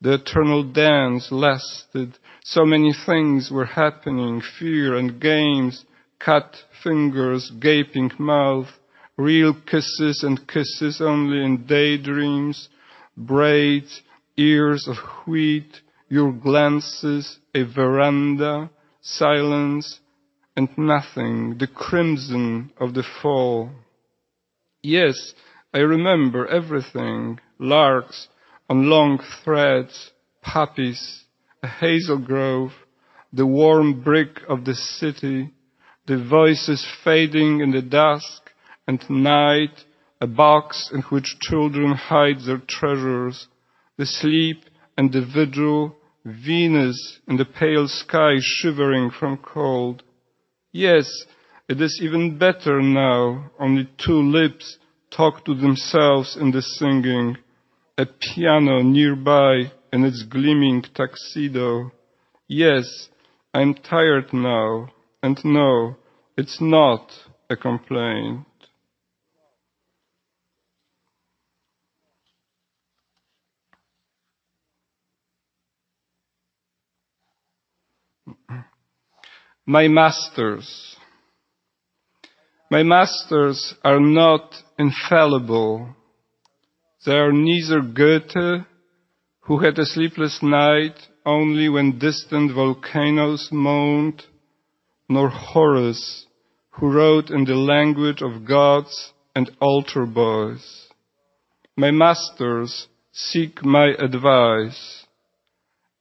the 0.01 0.13
eternal 0.13 0.63
dance 0.63 1.29
lasted. 1.31 2.17
So 2.43 2.65
many 2.65 2.93
things 3.05 3.49
were 3.51 3.65
happening, 3.65 4.41
fear 4.59 4.95
and 4.95 5.19
games, 5.19 5.85
cut 6.19 6.55
fingers, 6.83 7.51
gaping 7.59 8.11
mouth, 8.17 8.67
real 9.17 9.53
kisses 9.53 10.23
and 10.23 10.47
kisses 10.47 11.01
only 11.01 11.43
in 11.43 11.65
daydreams, 11.65 12.69
braids, 13.17 14.01
ears 14.37 14.87
of 14.87 14.95
wheat, 15.27 15.81
your 16.07 16.31
glances, 16.31 17.39
a 17.53 17.63
veranda, 17.63 18.69
silence, 19.01 19.99
and 20.59 20.77
nothing, 20.77 21.57
the 21.57 21.67
crimson 21.67 22.69
of 22.81 22.93
the 22.93 23.05
fall. 23.21 23.69
Yes, 24.83 25.33
I 25.73 25.77
remember 25.77 26.45
everything, 26.47 27.39
larks 27.57 28.27
on 28.69 28.89
long 28.89 29.19
threads, 29.41 30.11
poppies, 30.41 31.23
a 31.63 31.67
hazel 31.69 32.17
grove, 32.17 32.71
the 33.31 33.45
warm 33.45 34.03
brick 34.03 34.41
of 34.49 34.65
the 34.65 34.75
city, 34.75 35.53
the 36.07 36.21
voices 36.21 36.85
fading 37.05 37.61
in 37.61 37.71
the 37.71 37.81
dusk 37.81 38.51
and 38.85 38.99
night, 39.09 39.85
a 40.19 40.27
box 40.27 40.91
in 40.93 41.03
which 41.03 41.39
children 41.39 41.93
hide 41.93 42.41
their 42.45 42.61
treasures, 42.67 43.47
the 43.97 44.05
sleep 44.05 44.65
and 44.97 45.13
the 45.13 45.25
vigil, 45.25 45.95
Venus 46.25 47.21
in 47.29 47.37
the 47.37 47.45
pale 47.45 47.87
sky 47.87 48.33
shivering 48.41 49.09
from 49.09 49.37
cold. 49.37 50.03
Yes, 50.71 51.25
it 51.67 51.81
is 51.81 51.99
even 52.01 52.37
better 52.37 52.79
now, 52.81 53.49
only 53.59 53.89
two 53.97 54.21
lips 54.21 54.77
talk 55.09 55.43
to 55.45 55.55
themselves 55.55 56.37
in 56.39 56.51
the 56.51 56.61
singing, 56.61 57.37
a 57.97 58.05
piano 58.05 58.83
nearby 58.83 59.71
in 59.91 60.05
its 60.05 60.23
gleaming 60.23 60.83
tuxedo. 60.93 61.91
Yes, 62.47 63.09
I'm 63.51 63.73
tired 63.73 64.31
now, 64.31 64.89
and 65.23 65.39
no, 65.43 65.95
it's 66.37 66.61
not 66.61 67.11
a 67.49 67.55
complaint. 67.55 68.45
My 79.69 79.87
masters. 79.87 80.95
My 82.71 82.81
masters 82.81 83.75
are 83.83 83.99
not 83.99 84.55
infallible. 84.79 85.95
They 87.05 87.11
are 87.11 87.31
neither 87.31 87.81
Goethe, 87.81 88.65
who 89.41 89.59
had 89.59 89.77
a 89.77 89.85
sleepless 89.85 90.39
night 90.41 90.95
only 91.23 91.69
when 91.69 91.99
distant 91.99 92.51
volcanoes 92.51 93.49
moaned, 93.51 94.23
nor 95.07 95.29
Horace, 95.29 96.25
who 96.71 96.91
wrote 96.91 97.29
in 97.29 97.45
the 97.45 97.53
language 97.53 98.23
of 98.23 98.47
gods 98.47 99.13
and 99.35 99.51
altar 99.61 100.07
boys. 100.07 100.87
My 101.77 101.91
masters 101.91 102.87
seek 103.11 103.63
my 103.63 103.89
advice. 103.99 105.05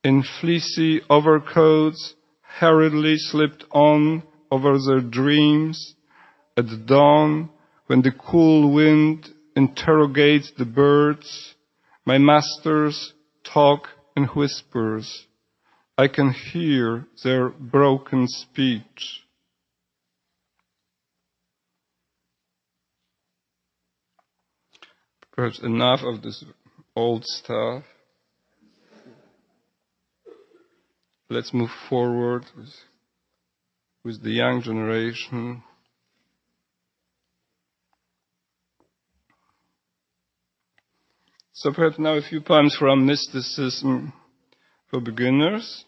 In 0.03 0.25
fleecy 0.41 1.03
overcoats, 1.11 2.15
hurriedly 2.59 3.17
slipped 3.17 3.65
on 3.71 4.23
over 4.51 4.79
their 4.79 5.01
dreams, 5.01 5.95
at 6.57 6.65
dawn, 6.87 7.51
when 7.87 8.03
the 8.03 8.11
cool 8.11 8.73
wind 8.73 9.29
interrogates 9.55 10.53
the 10.59 10.65
birds, 10.65 11.55
my 12.05 12.19
masters 12.19 13.13
talk 13.45 13.89
in 14.17 14.25
whispers. 14.25 15.27
I 15.97 16.09
can 16.09 16.33
hear 16.33 17.07
their 17.23 17.49
broken 17.49 18.27
speech. 18.29 19.23
Perhaps 25.33 25.61
enough 25.63 26.01
of 26.03 26.23
this 26.23 26.45
old 26.97 27.25
stuff. 27.25 27.85
Let's 31.31 31.53
move 31.53 31.71
forward 31.91 32.47
with, 32.57 32.73
with 34.03 34.23
the 34.23 34.31
young 34.31 34.63
generation. 34.63 35.63
So 41.53 41.71
perhaps 41.73 41.99
now 41.99 42.15
a 42.15 42.23
few 42.23 42.41
poems 42.41 42.77
from 42.79 43.05
mysticism 43.05 44.15
for 44.91 45.01
beginners. 45.01 45.85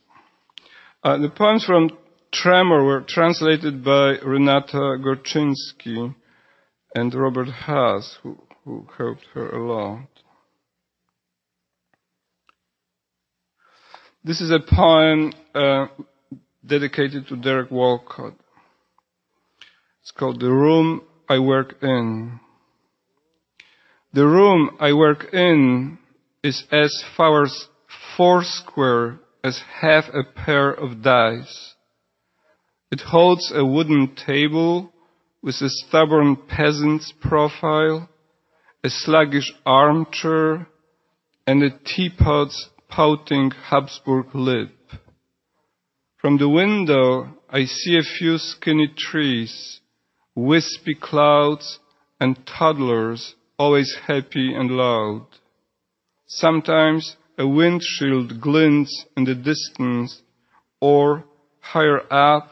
Uh, 1.03 1.17
the 1.17 1.31
poems 1.31 1.65
from 1.65 1.91
Tremor 2.33 2.85
were 2.85 3.01
translated 3.01 3.83
by 3.83 4.19
Renata 4.23 4.99
Gorczynski 5.01 6.15
and 6.95 7.15
Robert 7.15 7.49
Hass, 7.49 8.19
who, 8.23 8.37
who 8.65 8.87
helped 8.99 9.25
her 9.33 9.49
a 9.49 9.67
lot. 9.67 10.09
This 14.23 14.43
is 14.43 14.51
a 14.51 14.61
poem 14.61 15.33
uh, 15.55 15.87
dedicated 16.67 17.29
to 17.29 17.37
Derek 17.37 17.71
Walcott. 17.71 18.35
It's 20.03 20.11
called 20.11 20.41
The 20.41 20.53
Room 20.53 21.01
I 21.27 21.39
Work 21.39 21.77
In. 21.81 22.39
The 24.13 24.27
room 24.27 24.77
I 24.79 24.93
work 24.93 25.33
in 25.33 25.99
is 26.45 26.65
as 26.71 27.03
far 27.17 27.45
as 27.45 27.69
four 28.15 28.43
square 28.45 29.21
as 29.43 29.59
half 29.81 30.05
a 30.13 30.23
pair 30.23 30.71
of 30.71 31.03
dice. 31.03 31.75
It 32.91 33.01
holds 33.01 33.51
a 33.55 33.65
wooden 33.65 34.15
table 34.27 34.93
with 35.41 35.55
a 35.63 35.71
stubborn 35.71 36.37
peasant's 36.37 37.11
profile, 37.23 38.11
a 38.85 38.91
sluggish 38.91 39.51
armchair, 39.65 40.67
and 41.47 41.63
a 41.63 41.71
teapot's 41.71 42.69
pouting 42.91 43.51
Habsburg 43.51 44.35
lip. 44.35 44.77
From 46.21 46.37
the 46.39 46.49
window, 46.49 47.29
I 47.49 47.65
see 47.65 47.97
a 47.97 48.03
few 48.03 48.37
skinny 48.37 48.93
trees, 48.97 49.81
wispy 50.35 50.95
clouds, 50.95 51.79
and 52.21 52.47
toddlers 52.47 53.35
always 53.59 53.97
happy 54.07 54.53
and 54.55 54.71
loud. 54.71 55.27
Sometimes 56.27 57.17
a 57.39 57.47
windshield 57.47 58.41
glints 58.41 59.07
in 59.17 59.25
the 59.25 59.35
distance, 59.35 60.21
or 60.81 61.25
higher 61.61 62.03
up, 62.13 62.51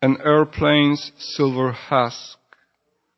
an 0.00 0.16
airplane's 0.24 1.12
silver 1.18 1.72
husk. 1.72 2.38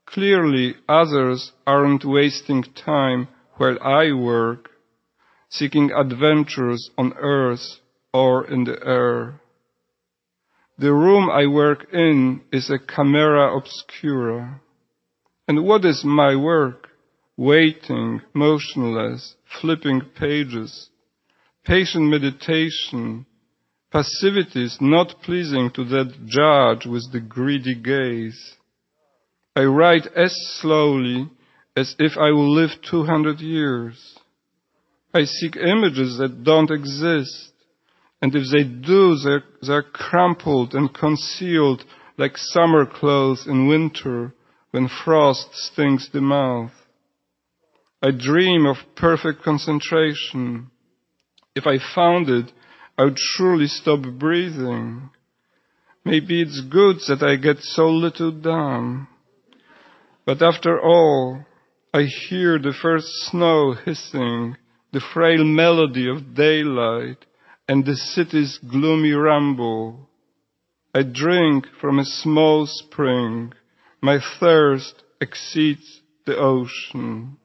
Clearly, 0.06 0.74
others 0.88 1.52
aren't 1.66 2.04
wasting 2.04 2.62
time 2.62 3.28
while 3.56 3.78
I 3.82 4.12
work, 4.12 4.70
seeking 5.48 5.90
adventures 5.92 6.90
on 6.98 7.12
earth 7.14 7.80
or 8.12 8.46
in 8.46 8.64
the 8.64 8.78
air. 8.84 9.40
The 10.78 10.92
room 10.92 11.30
I 11.30 11.46
work 11.46 11.86
in 11.92 12.42
is 12.52 12.70
a 12.70 12.78
camera 12.78 13.56
obscura. 13.56 14.60
And 15.48 15.64
what 15.64 15.84
is 15.84 16.02
my 16.04 16.36
work? 16.36 16.86
waiting, 17.36 18.22
motionless, 18.32 19.34
flipping 19.60 20.00
pages, 20.18 20.88
patient 21.64 22.04
meditation, 22.04 23.26
passivities 23.92 24.78
not 24.80 25.20
pleasing 25.22 25.70
to 25.74 25.84
that 25.84 26.12
judge 26.24 26.86
with 26.86 27.12
the 27.12 27.20
greedy 27.20 27.74
gaze. 27.74 28.54
I 29.54 29.64
write 29.64 30.06
as 30.16 30.34
slowly 30.60 31.28
as 31.76 31.94
if 31.98 32.16
I 32.16 32.30
will 32.30 32.54
live 32.54 32.70
200 32.90 33.40
years. 33.40 34.15
I 35.16 35.24
seek 35.24 35.56
images 35.56 36.18
that 36.18 36.44
don't 36.44 36.70
exist. 36.70 37.52
And 38.20 38.34
if 38.34 38.50
they 38.52 38.64
do, 38.64 39.16
they're, 39.16 39.44
they're 39.62 39.82
crumpled 39.82 40.74
and 40.74 40.92
concealed 40.92 41.84
like 42.18 42.36
summer 42.36 42.84
clothes 42.84 43.46
in 43.46 43.66
winter 43.66 44.34
when 44.72 44.90
frost 45.04 45.54
stings 45.54 46.10
the 46.12 46.20
mouth. 46.20 46.72
I 48.02 48.10
dream 48.10 48.66
of 48.66 48.76
perfect 48.94 49.42
concentration. 49.42 50.70
If 51.54 51.66
I 51.66 51.78
found 51.94 52.28
it, 52.28 52.52
I 52.98 53.04
would 53.04 53.18
surely 53.18 53.68
stop 53.68 54.00
breathing. 54.18 55.08
Maybe 56.04 56.42
it's 56.42 56.60
good 56.60 56.96
that 57.08 57.22
I 57.22 57.36
get 57.36 57.62
so 57.62 57.88
little 57.88 58.32
done. 58.32 59.08
But 60.26 60.42
after 60.42 60.78
all, 60.78 61.46
I 61.94 62.02
hear 62.28 62.58
the 62.58 62.74
first 62.82 63.06
snow 63.30 63.72
hissing, 63.72 64.56
the 64.96 65.02
frail 65.12 65.44
melody 65.44 66.08
of 66.08 66.34
daylight, 66.34 67.26
and 67.68 67.84
the 67.84 67.94
city's 67.94 68.58
gloomy 68.66 69.12
rumble. 69.12 70.08
I 70.94 71.02
drink 71.02 71.66
from 71.78 71.98
a 71.98 72.04
small 72.06 72.66
spring. 72.66 73.52
My 74.00 74.20
thirst 74.40 74.94
exceeds 75.20 76.00
the 76.24 76.38
ocean. 76.38 77.36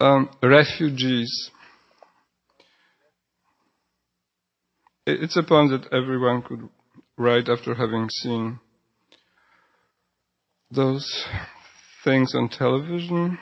Um, 0.00 0.30
refugees. 0.42 1.50
It's 5.06 5.36
a 5.36 5.42
poem 5.42 5.72
that 5.72 5.92
everyone 5.92 6.40
could 6.40 6.70
write 7.18 7.50
after 7.50 7.74
having 7.74 8.08
seen 8.08 8.60
those 10.70 11.24
things 12.04 12.34
on 12.34 12.48
television. 12.48 13.38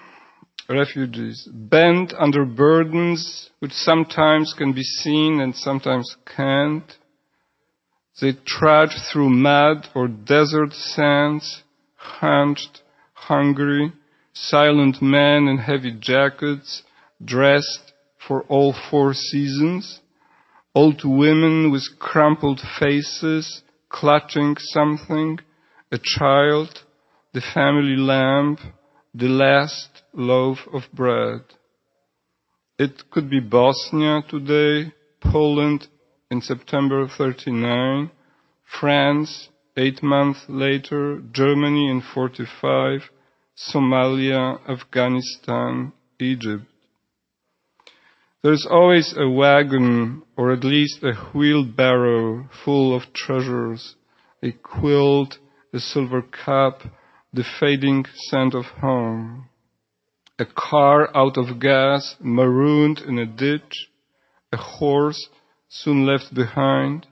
Refugees, 0.69 1.47
bent 1.53 2.15
under 2.19 2.47
burdens 2.47 3.51
which 3.59 3.73
sometimes 3.73 4.55
can 4.57 4.73
be 4.73 4.83
seen 4.83 5.41
and 5.41 5.55
sometimes 5.55 6.17
can't. 6.37 6.91
They 8.21 8.33
trudge 8.47 8.97
through 9.13 9.29
mud 9.31 9.89
or 9.95 10.09
desert 10.09 10.73
sands, 10.73 11.63
hunched, 11.97 12.83
hungry, 13.13 13.93
silent 14.33 15.03
men 15.03 15.49
in 15.49 15.59
heavy 15.59 15.93
jackets, 16.01 16.83
dressed 17.23 17.93
for 18.27 18.43
all 18.45 18.75
four 18.91 19.13
seasons, 19.13 20.01
old 20.75 21.03
women 21.05 21.71
with 21.71 21.85
crumpled 21.99 22.61
faces, 22.79 23.63
clutching 23.91 24.57
something, 24.59 25.41
a 25.93 25.99
child, 26.03 26.84
the 27.35 27.43
family 27.53 27.97
lamp, 27.97 28.61
the 29.13 29.27
last 29.27 30.03
loaf 30.13 30.59
of 30.73 30.83
bread. 30.93 31.41
It 32.79 33.11
could 33.11 33.29
be 33.29 33.41
Bosnia 33.41 34.23
today, 34.29 34.93
Poland 35.21 35.89
in 36.31 36.41
September 36.41 37.09
39, 37.09 38.13
France 38.81 39.49
eight 39.77 40.01
months 40.01 40.45
later, 40.49 41.21
Germany 41.33 41.91
in 41.91 42.03
45, 42.15 43.01
Somalia, 43.57 44.61
Afghanistan, 44.69 45.93
Egypt. 46.21 46.67
There's 48.45 48.67
always 48.71 49.13
a 49.17 49.29
wagon 49.29 50.23
or 50.37 50.53
at 50.53 50.63
least 50.63 51.03
a 51.03 51.15
wheelbarrow 51.37 52.49
full 52.65 52.95
of 52.95 53.13
treasures, 53.13 53.97
a 54.41 54.53
quilt, 54.53 55.39
a 55.73 55.81
silver 55.81 56.23
cup, 56.23 56.83
the 57.35 57.45
fading 57.59 58.05
scent 58.15 58.55
of 58.55 58.65
home. 58.81 59.49
A 60.39 60.45
car 60.45 61.11
out 61.17 61.37
of 61.37 61.59
gas, 61.59 62.15
marooned 62.21 63.01
in 63.01 63.19
a 63.19 63.27
ditch, 63.27 63.89
a 64.53 64.57
horse 64.57 65.29
soon 65.69 66.07
left 66.07 66.33
behind, 66.33 67.09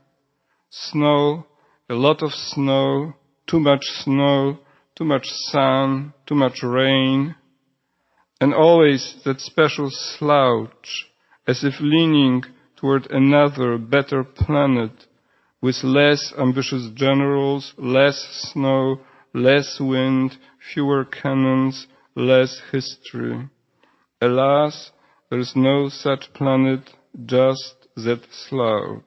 snow, 0.71 1.47
a 1.91 1.95
lot 1.95 2.23
of 2.23 2.31
snow, 2.33 3.15
too 3.49 3.59
much 3.59 3.85
snow, 4.05 4.59
too 4.97 5.05
much 5.05 5.27
sun, 5.27 6.15
too 6.27 6.37
much 6.37 6.63
rain, 6.63 7.35
and 8.41 8.55
always 8.55 9.17
that 9.25 9.41
special 9.41 9.91
slouch, 9.91 11.07
as 11.49 11.65
if 11.65 11.75
leaning 11.81 12.45
toward 12.77 13.11
another, 13.11 13.77
better 13.77 14.23
planet, 14.23 14.93
with 15.61 15.83
less 15.83 16.33
ambitious 16.39 16.91
generals, 16.95 17.73
less 17.77 18.51
snow, 18.53 19.01
less 19.35 19.79
wind, 19.81 20.37
fewer 20.73 21.05
cannons, 21.05 21.87
less 22.15 22.61
history. 22.71 23.49
Alas, 24.21 24.91
there 25.31 25.39
is 25.39 25.53
no 25.57 25.89
such 25.89 26.33
planet, 26.35 26.91
just 27.27 27.75
that 27.97 28.23
slouch. 28.31 29.03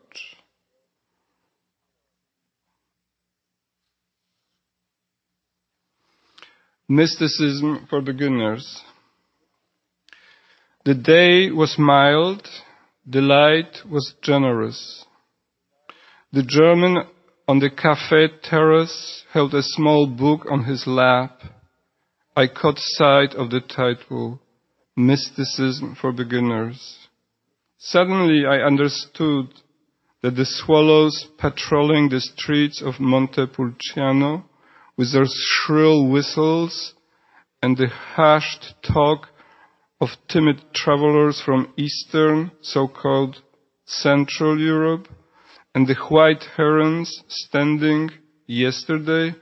Mysticism 6.87 7.87
for 7.89 8.01
beginners. 8.01 8.81
The 10.85 10.93
day 10.93 11.49
was 11.49 11.77
mild, 11.79 12.47
the 13.07 13.21
light 13.21 13.81
was 13.89 14.13
generous. 14.21 15.05
The 16.31 16.43
German 16.43 17.07
on 17.47 17.59
the 17.59 17.69
cafe 17.69 18.27
terrace 18.41 19.23
held 19.31 19.53
a 19.53 19.61
small 19.61 20.07
book 20.07 20.45
on 20.49 20.63
his 20.63 20.85
lap. 20.87 21.41
I 22.35 22.47
caught 22.47 22.79
sight 22.79 23.35
of 23.35 23.51
the 23.51 23.61
title, 23.61 24.41
Mysticism 24.95 25.95
for 25.99 26.11
Beginners. 26.11 27.07
Suddenly 27.77 28.45
I 28.45 28.65
understood 28.65 29.47
that 30.23 30.35
the 30.35 30.45
swallows 30.45 31.27
patrolling 31.37 32.09
the 32.09 32.19
streets 32.19 32.81
of 32.81 32.99
Montepulciano 32.99 34.43
with 34.97 35.13
their 35.13 35.27
shrill 35.27 36.07
whistles 36.07 36.95
and 37.61 37.77
the 37.77 37.87
hushed 37.87 38.73
talk 38.81 39.27
of 40.01 40.09
timid 40.27 40.61
travelers 40.73 41.41
from 41.45 41.71
Eastern, 41.77 42.51
so-called 42.61 43.37
Central 43.85 44.59
Europe, 44.59 45.07
and 45.75 45.87
the 45.87 45.95
white 46.07 46.41
herons 46.55 47.21
standing 47.27 48.09
yesterday, 48.47 49.35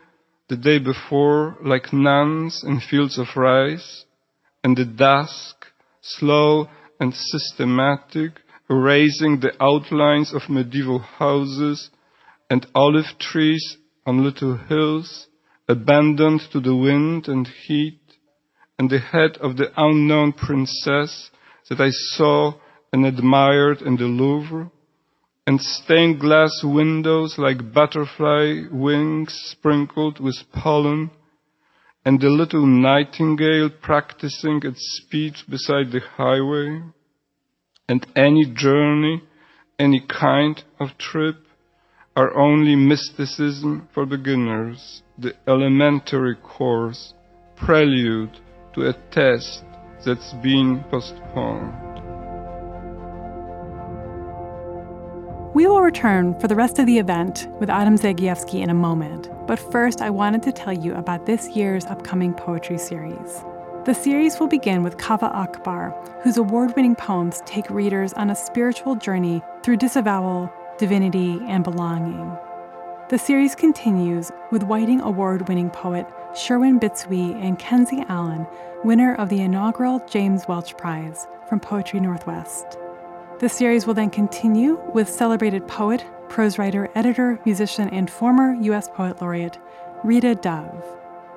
the 0.50 0.58
day 0.58 0.80
before, 0.80 1.56
like 1.64 1.94
nuns 1.94 2.64
in 2.66 2.80
fields 2.80 3.20
of 3.20 3.28
rice, 3.36 4.06
and 4.64 4.76
the 4.76 4.84
dusk, 4.84 5.68
slow 6.02 6.68
and 7.00 7.14
systematic, 7.14 8.32
erasing 8.68 9.40
the 9.42 9.54
outlines 9.62 10.34
of 10.34 10.50
medieval 10.50 10.98
houses 10.98 11.92
and 12.50 12.66
olive 12.74 13.20
trees 13.20 13.78
on 14.08 14.24
little 14.24 14.58
hills, 14.58 15.28
abandoned 15.70 16.42
to 16.52 16.60
the 16.60 16.76
wind 16.76 17.28
and 17.28 17.48
heat, 17.68 18.00
and 18.80 18.90
the 18.90 19.00
head 19.00 19.38
of 19.40 19.58
the 19.58 19.72
unknown 19.78 20.34
princess 20.34 21.30
that 21.70 21.80
I 21.80 21.90
saw 21.92 22.54
and 22.92 23.06
admired 23.06 23.84
in 23.84 23.98
the 23.98 24.06
Louvre, 24.06 24.72
and 25.46 25.60
stained 25.60 26.20
glass 26.20 26.62
windows 26.64 27.36
like 27.38 27.74
butterfly 27.74 28.62
wings 28.72 29.34
sprinkled 29.52 30.20
with 30.20 30.38
pollen, 30.54 31.12
and 32.06 32.20
the 32.20 32.30
little 32.30 32.66
nightingale 32.66 33.70
practicing 33.82 34.62
its 34.64 35.02
speech 35.04 35.44
beside 35.50 35.92
the 35.92 36.02
highway, 36.18 36.82
and 37.88 38.06
any 38.16 38.46
journey, 38.56 39.22
any 39.78 40.02
kind 40.08 40.64
of 40.80 40.98
trip, 40.98 41.36
are 42.16 42.38
only 42.38 42.76
mysticism 42.76 43.88
for 43.94 44.06
beginners, 44.06 45.02
the 45.18 45.34
elementary 45.48 46.36
course, 46.36 47.14
prelude 47.56 48.32
to 48.74 48.88
a 48.88 48.94
test 49.12 49.64
that's 50.06 50.34
been 50.44 50.84
postponed. 50.90 51.83
We 55.54 55.68
will 55.68 55.84
return 55.84 56.34
for 56.40 56.48
the 56.48 56.56
rest 56.56 56.80
of 56.80 56.88
the 56.88 56.98
event 56.98 57.48
with 57.60 57.70
Adam 57.70 57.96
Zagajewski 57.96 58.64
in 58.64 58.72
a 58.72 58.74
moment, 58.74 59.30
but 59.46 59.60
first 59.60 60.02
I 60.02 60.10
wanted 60.10 60.42
to 60.44 60.52
tell 60.52 60.74
you 60.74 60.96
about 60.96 61.28
this 61.28 61.50
year's 61.50 61.86
upcoming 61.86 62.34
poetry 62.34 62.80
series. 62.80 63.44
The 63.86 63.94
series 63.94 64.40
will 64.40 64.48
begin 64.48 64.82
with 64.82 64.98
Kaveh 64.98 65.32
Akbar, 65.32 65.92
whose 66.24 66.38
award 66.38 66.76
winning 66.76 66.96
poems 66.96 67.44
take 67.46 67.70
readers 67.70 68.14
on 68.14 68.32
a 68.32 68.36
spiritual 68.36 68.96
journey 68.96 69.44
through 69.62 69.78
disavowal, 69.78 70.52
divinity, 70.80 71.40
and 71.48 71.64
belonging. 71.64 72.36
The 73.10 73.20
series 73.20 73.54
continues 73.54 74.32
with 74.52 74.64
Whiting 74.64 75.02
Award 75.02 75.48
winning 75.48 75.70
poet 75.70 76.08
Sherwin 76.36 76.80
Bitsui 76.80 77.36
and 77.36 77.60
Kenzie 77.60 78.04
Allen, 78.10 78.48
winner 78.84 79.14
of 79.16 79.30
the 79.30 79.42
inaugural 79.42 80.04
James 80.10 80.48
Welch 80.48 80.76
Prize 80.78 81.28
from 81.48 81.60
Poetry 81.60 82.00
Northwest. 82.00 82.80
The 83.44 83.50
series 83.50 83.86
will 83.86 83.94
then 83.94 84.10
continue 84.10 84.80
with 84.94 85.10
celebrated 85.10 85.68
poet, 85.68 86.06
prose 86.30 86.58
writer, 86.58 86.90
editor, 86.96 87.42
musician, 87.44 87.90
and 87.90 88.10
former 88.10 88.54
U.S. 88.62 88.88
Poet 88.88 89.22
Laureate 89.22 89.60
Rita 90.02 90.36
Dove. 90.36 90.82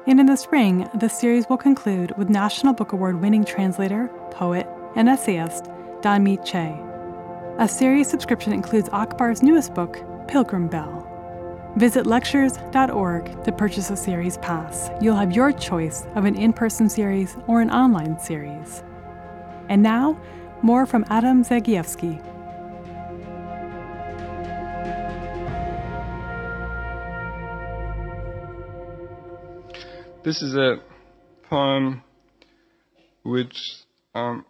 And 0.07 0.21
in 0.21 0.27
the 0.27 0.37
spring, 0.37 0.89
the 0.95 1.09
series 1.09 1.49
will 1.49 1.57
conclude 1.57 2.17
with 2.17 2.31
National 2.31 2.75
Book 2.75 2.93
Award 2.93 3.21
winning 3.21 3.45
translator, 3.45 4.07
poet, 4.31 4.69
and 4.95 5.09
essayist 5.09 5.69
Don 6.01 6.23
Mee 6.23 6.39
Choi. 6.45 6.81
A 7.59 7.67
series 7.67 8.09
subscription 8.09 8.53
includes 8.53 8.89
Akbar's 8.91 9.43
newest 9.43 9.75
book, 9.75 10.01
Pilgrim 10.29 10.69
Bell. 10.69 11.05
Visit 11.75 12.07
lectures.org 12.07 13.43
to 13.43 13.51
purchase 13.51 13.91
a 13.91 13.97
series 13.97 14.37
pass. 14.37 14.91
You'll 15.01 15.17
have 15.17 15.33
your 15.33 15.51
choice 15.51 16.07
of 16.15 16.25
an 16.25 16.37
in 16.37 16.53
person 16.53 16.89
series 16.89 17.37
or 17.49 17.61
an 17.61 17.73
online 17.73 18.21
series. 18.21 18.85
And 19.69 19.83
now, 19.83 20.17
more 20.63 20.87
from 20.87 21.05
Adam 21.09 21.45
Zagajewski. 21.45 22.23
This 30.25 30.43
is 30.43 30.57
a 30.57 30.77
poem 31.49 32.03
which 33.23 33.57
um, 34.15 34.45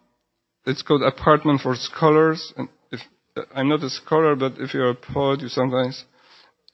it's 0.65 0.81
called 0.81 1.03
Apartment 1.03 1.61
for 1.61 1.75
Scholars. 1.75 2.53
And 2.57 2.69
if 2.91 3.01
I'm 3.53 3.69
not 3.69 3.83
a 3.83 3.89
scholar, 3.89 4.35
but 4.35 4.53
if 4.57 4.73
you're 4.73 4.89
a 4.89 4.95
poet, 4.95 5.41
you 5.41 5.49
sometimes 5.49 6.03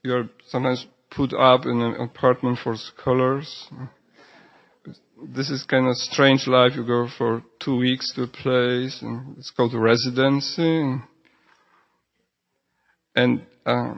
you're 0.03 0.29
sometimes 0.47 0.87
put 1.11 1.33
up 1.33 1.65
in 1.65 1.81
an 1.81 1.95
apartment 2.01 2.59
for 2.63 2.75
scholars. 2.75 3.67
This 5.29 5.49
is 5.49 5.63
kind 5.63 5.87
of 5.87 5.95
strange 5.95 6.47
life. 6.47 6.73
You 6.75 6.85
go 6.85 7.07
for 7.17 7.43
two 7.63 7.77
weeks 7.77 8.13
to 8.13 8.23
a 8.23 8.27
place, 8.27 9.01
and 9.01 9.37
it's 9.37 9.51
called 9.51 9.73
residency. 9.73 11.01
And 13.15 13.45
uh, 13.65 13.95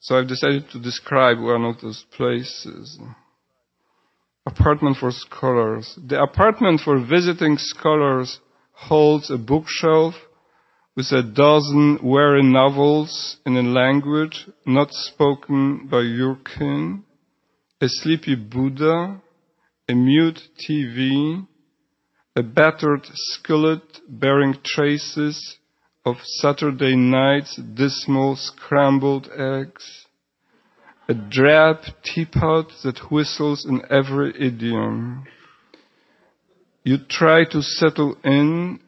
so 0.00 0.18
I've 0.18 0.28
decided 0.28 0.70
to 0.72 0.80
describe 0.80 1.38
one 1.38 1.64
of 1.64 1.80
those 1.80 2.04
places 2.16 2.98
apartment 4.46 4.96
for 4.98 5.10
scholars. 5.10 5.98
The 6.06 6.22
apartment 6.22 6.80
for 6.84 6.98
visiting 7.04 7.56
scholars 7.58 8.40
holds 8.72 9.30
a 9.30 9.38
bookshelf 9.38 10.14
with 10.96 11.06
a 11.12 11.22
dozen 11.22 11.98
weary 12.02 12.42
novels 12.42 13.38
in 13.46 13.56
a 13.56 13.62
language 13.62 14.46
not 14.64 14.92
spoken 14.92 15.88
by 15.90 16.02
your 16.02 16.36
kin, 16.36 17.04
a 17.80 17.86
sleepy 17.88 18.36
Buddha, 18.36 19.20
a 19.88 19.94
mute 19.94 20.40
TV, 20.58 21.46
a 22.34 22.42
battered 22.42 23.06
skillet 23.12 23.82
bearing 24.08 24.54
traces 24.64 25.58
of 26.06 26.16
Saturday 26.24 26.96
night's 26.96 27.56
dismal 27.56 28.36
scrambled 28.36 29.28
eggs, 29.36 30.06
a 31.08 31.14
drab 31.14 31.76
teapot 32.02 32.66
that 32.82 33.10
whistles 33.10 33.66
in 33.68 33.82
every 33.90 34.32
idiom. 34.40 35.24
You 36.82 36.98
try 37.08 37.44
to 37.50 37.60
settle 37.62 38.16
in 38.24 38.80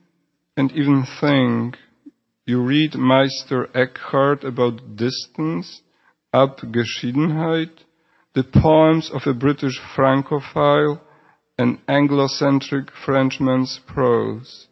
and 0.56 0.72
even 0.72 1.06
think. 1.20 1.76
You 2.46 2.62
read 2.62 2.94
Meister 2.94 3.68
Eckhart 3.74 4.44
about 4.44 4.96
distance, 4.96 5.82
Abgeschiedenheit, 6.32 7.85
the 8.36 8.44
poems 8.44 9.10
of 9.14 9.22
a 9.24 9.32
British 9.32 9.80
Francophile, 9.94 11.00
and 11.58 11.78
Anglo-centric 11.88 12.90
Frenchman's 13.02 13.80
prose. 13.86 14.66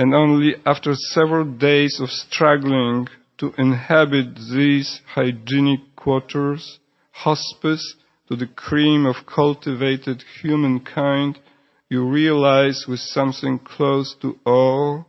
And 0.00 0.12
only 0.12 0.56
after 0.66 0.94
several 0.94 1.44
days 1.44 2.00
of 2.00 2.10
struggling 2.10 3.06
to 3.38 3.52
inhabit 3.56 4.34
these 4.52 5.00
hygienic 5.14 5.94
quarters, 5.94 6.80
hospice 7.12 7.94
to 8.26 8.34
the 8.34 8.48
cream 8.48 9.06
of 9.06 9.24
cultivated 9.32 10.24
humankind, 10.42 11.38
you 11.88 12.04
realize 12.04 12.86
with 12.88 12.98
something 12.98 13.60
close 13.60 14.16
to 14.22 14.36
awe 14.44 15.04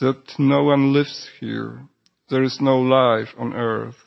that 0.00 0.22
no 0.38 0.62
one 0.62 0.92
lives 0.92 1.28
here. 1.40 1.80
There 2.30 2.44
is 2.44 2.58
no 2.60 2.78
life 2.78 3.30
on 3.36 3.54
earth. 3.54 4.03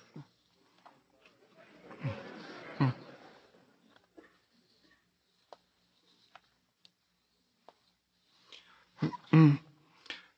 Mm. 9.33 9.59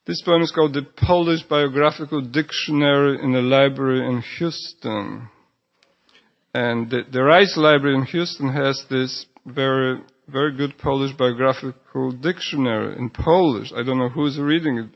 This 0.05 0.21
poem 0.23 0.41
is 0.41 0.51
called 0.51 0.73
The 0.73 0.87
Polish 0.97 1.43
Biographical 1.43 2.21
Dictionary 2.21 3.19
in 3.23 3.35
a 3.35 3.41
Library 3.41 4.07
in 4.07 4.23
Houston. 4.37 5.29
And 6.53 6.89
the, 6.89 7.01
the 7.11 7.21
Rice 7.21 7.55
Library 7.57 7.95
in 7.95 8.05
Houston 8.05 8.51
has 8.51 8.83
this 8.89 9.27
very, 9.45 10.01
very 10.27 10.55
good 10.57 10.77
Polish 10.79 11.15
biographical 11.15 12.11
dictionary 12.11 12.97
in 12.97 13.11
Polish. 13.11 13.71
I 13.71 13.83
don't 13.83 13.99
know 13.99 14.09
who's 14.09 14.39
reading 14.39 14.79
it 14.79 14.89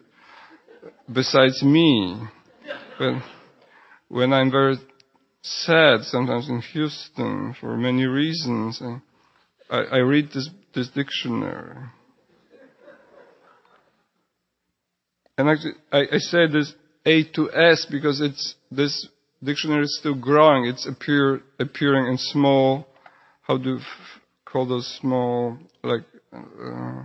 besides 1.12 1.62
me. 1.62 2.18
But 2.98 3.22
when 4.08 4.34
I'm 4.34 4.50
very 4.50 4.78
sad, 5.44 6.02
sometimes 6.04 6.50
in 6.50 6.62
Houston, 6.74 7.56
for 7.60 7.78
many 7.78 8.06
reasons, 8.06 8.82
I, 9.70 9.78
I 9.78 9.98
read 9.98 10.30
this, 10.34 10.50
this 10.74 10.90
dictionary. 10.90 11.78
And 15.38 15.50
actually, 15.50 15.74
I, 15.92 16.02
I 16.14 16.18
say 16.18 16.48
this 16.48 16.74
A 17.06 17.24
to 17.36 17.52
S 17.52 17.88
because 17.90 18.22
it's 18.22 18.56
this 18.72 19.08
dictionary 19.44 19.84
is 19.84 19.98
still 20.00 20.16
growing. 20.16 20.66
It's 20.66 20.88
appear, 20.88 21.42
appearing 21.60 22.08
in 22.08 22.18
small, 22.18 22.88
how 23.42 23.58
do 23.58 23.70
you 23.72 23.80
call 24.46 24.68
those 24.68 24.88
small, 25.02 25.58
like, 25.84 26.06
uh, 26.34 27.04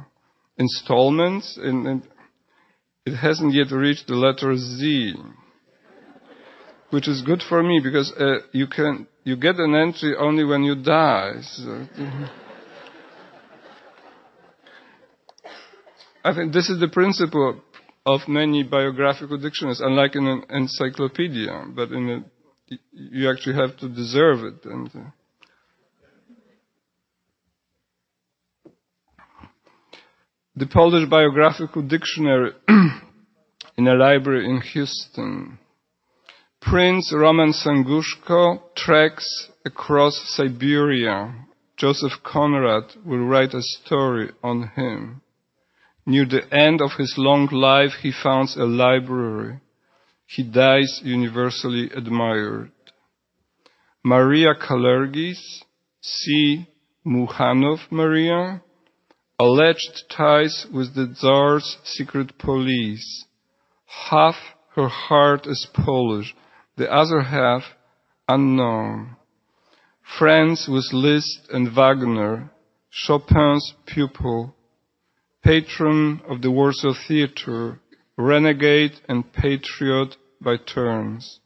installments? 0.59 1.59
And, 1.61 1.87
and, 1.87 2.03
it 3.07 3.17
hasn't 3.17 3.55
yet 3.55 3.71
reached 3.71 4.07
the 4.07 4.15
letter 4.15 4.55
Z, 4.55 5.15
which 6.91 7.09
is 7.09 7.23
good 7.23 7.43
for 7.49 7.63
me 7.63 7.81
because 7.83 8.13
uh, 8.21 8.41
you 8.53 8.67
can, 8.67 9.07
you 9.25 9.35
get 9.35 9.57
an 9.57 9.75
entry 9.75 10.15
only 10.15 10.45
when 10.45 10.63
you 10.63 10.75
die. 10.75 11.37
So, 11.41 11.87
I 16.25 16.35
think 16.35 16.53
this 16.53 16.69
is 16.69 16.79
the 16.81 16.89
principle 16.89 17.63
of 18.07 18.21
many 18.29 18.63
biographical 18.63 19.39
dictionaries, 19.39 19.81
unlike 19.81 20.15
in 20.17 20.27
an 20.27 20.43
encyclopedia, 20.51 21.65
but 21.75 21.91
in 21.91 22.11
a, 22.11 22.75
you 22.93 23.31
actually 23.31 23.57
have 23.57 23.77
to 23.79 23.89
deserve 23.89 24.45
it. 24.45 24.65
And, 24.65 24.91
uh, 24.95 25.01
the 30.59 30.67
Polish 30.67 31.09
Biographical 31.09 31.83
Dictionary 31.83 32.51
in 32.69 33.87
a 33.87 33.95
library 33.95 34.45
in 34.45 34.61
Houston. 34.73 35.59
Prince 36.61 37.13
Roman 37.15 37.53
Sanguszko 37.53 38.61
treks 38.75 39.49
across 39.65 40.21
Siberia. 40.37 41.47
Joseph 41.77 42.13
Conrad 42.25 42.85
will 43.07 43.25
write 43.25 43.55
a 43.55 43.63
story 43.63 44.31
on 44.43 44.69
him. 44.75 45.23
Near 46.09 46.25
the 46.25 46.51
end 46.51 46.81
of 46.81 46.93
his 46.97 47.17
long 47.19 47.49
life, 47.53 47.91
he 48.01 48.13
founds 48.23 48.57
a 48.57 48.65
library. 48.65 49.61
He 50.25 50.43
dies 50.43 51.03
universally 51.05 51.91
admired. 51.95 52.73
Maria 54.03 54.55
Kalergis, 54.55 55.39
C. 56.01 56.67
Muhanov 57.07 57.81
Maria, 57.91 58.63
alleged 59.39 60.05
ties 60.09 60.67
with 60.73 60.95
the 60.95 61.15
Tsar's 61.15 61.77
secret 61.85 62.39
police. 62.39 63.27
Half 63.85 64.37
her 64.77 64.89
heart 64.89 65.47
is 65.47 65.69
Polish, 65.75 66.35
the 66.79 66.91
other 66.91 67.21
half 67.21 67.65
unknown. 68.27 69.17
Friends 70.19 70.69
with 70.73 70.87
Liszt 70.91 71.49
and 71.53 71.77
Wagner, 71.77 72.51
Chopin's 72.91 73.75
pupil, 73.85 74.55
patron 75.49 76.21
of 76.29 76.43
the 76.43 76.51
Warsaw 76.51 76.93
Theatre, 77.09 77.81
renegade 78.19 78.93
and 79.09 79.33
patriot 79.33 80.15
by 80.43 80.57
turns. 80.59 81.41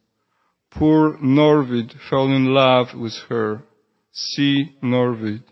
Poor 0.73 1.17
Norwid 1.19 1.95
fell 2.11 2.27
in 2.27 2.47
love 2.47 2.89
with 2.99 3.15
her, 3.29 3.63
see 4.11 4.75
Norwid, 4.83 5.45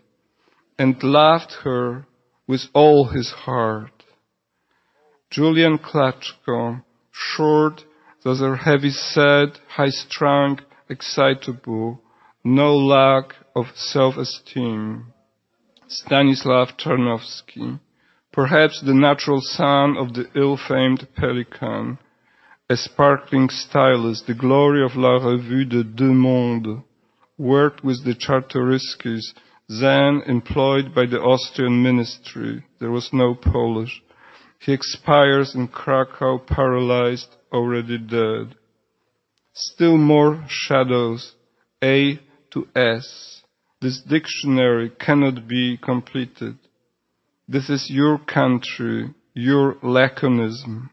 and 0.77 1.01
loved 1.01 1.53
her 1.63 2.05
with 2.45 2.63
all 2.73 3.05
his 3.05 3.29
heart. 3.29 4.03
Julian 5.29 5.77
Klaczko, 5.77 6.83
short, 7.09 7.85
rather 8.25 8.57
heavy 8.57 8.91
set, 8.91 9.59
high-strung, 9.69 10.59
excitable, 10.89 12.01
no 12.43 12.75
lack 12.75 13.33
of 13.55 13.67
self-esteem. 13.75 15.05
Stanislav 15.87 16.75
Tarnowski, 16.77 17.79
perhaps 18.31 18.81
the 18.81 18.93
natural 18.93 19.41
son 19.41 19.97
of 19.97 20.13
the 20.13 20.25
ill-famed 20.35 21.07
Pelikan, 21.17 21.97
a 22.69 22.77
sparkling 22.77 23.49
stylist, 23.49 24.27
the 24.27 24.33
glory 24.33 24.83
of 24.83 24.95
La 24.95 25.17
Revue 25.17 25.65
de 25.65 25.83
Deux 25.83 26.13
Mondes, 26.13 26.83
worked 27.37 27.83
with 27.83 28.05
the 28.05 28.15
Czartoryskis, 28.15 29.33
then 29.67 30.21
employed 30.27 30.95
by 30.95 31.05
the 31.05 31.19
Austrian 31.19 31.83
ministry. 31.83 32.63
There 32.79 32.91
was 32.91 33.09
no 33.11 33.35
Polish. 33.35 34.01
He 34.59 34.73
expires 34.73 35.55
in 35.55 35.67
Krakow, 35.67 36.37
paralyzed, 36.37 37.35
already 37.51 37.97
dead. 37.97 38.55
Still 39.53 39.97
more 39.97 40.45
shadows, 40.47 41.33
A 41.83 42.19
to 42.51 42.67
S. 42.75 43.41
This 43.81 44.01
dictionary 44.01 44.91
cannot 44.91 45.47
be 45.47 45.77
completed. 45.77 46.57
This 47.51 47.69
is 47.69 47.89
your 47.89 48.17
country, 48.17 49.13
your 49.33 49.75
laconism, 49.83 50.89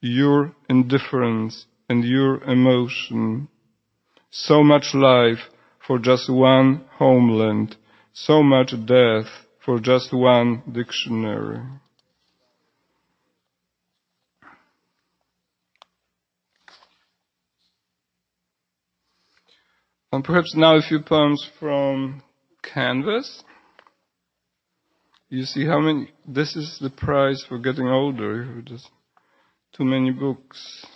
your 0.00 0.54
indifference, 0.70 1.66
and 1.88 2.04
your 2.04 2.44
emotion. 2.44 3.48
So 4.30 4.62
much 4.62 4.94
life 4.94 5.50
for 5.84 5.98
just 5.98 6.30
one 6.30 6.84
homeland, 6.92 7.74
so 8.12 8.44
much 8.44 8.72
death 8.86 9.26
for 9.64 9.80
just 9.80 10.12
one 10.12 10.62
dictionary. 10.70 11.60
And 20.12 20.22
perhaps 20.22 20.54
now 20.54 20.76
a 20.76 20.82
few 20.82 21.00
poems 21.00 21.44
from 21.58 22.22
Canvas. 22.62 23.42
You 25.28 25.44
see 25.44 25.66
how 25.66 25.80
many, 25.80 26.10
this 26.26 26.54
is 26.54 26.78
the 26.80 26.90
price 26.90 27.44
for 27.48 27.58
getting 27.58 27.88
older, 27.88 28.62
just 28.64 28.88
too 29.76 29.84
many 29.84 30.10
books. 30.10 30.86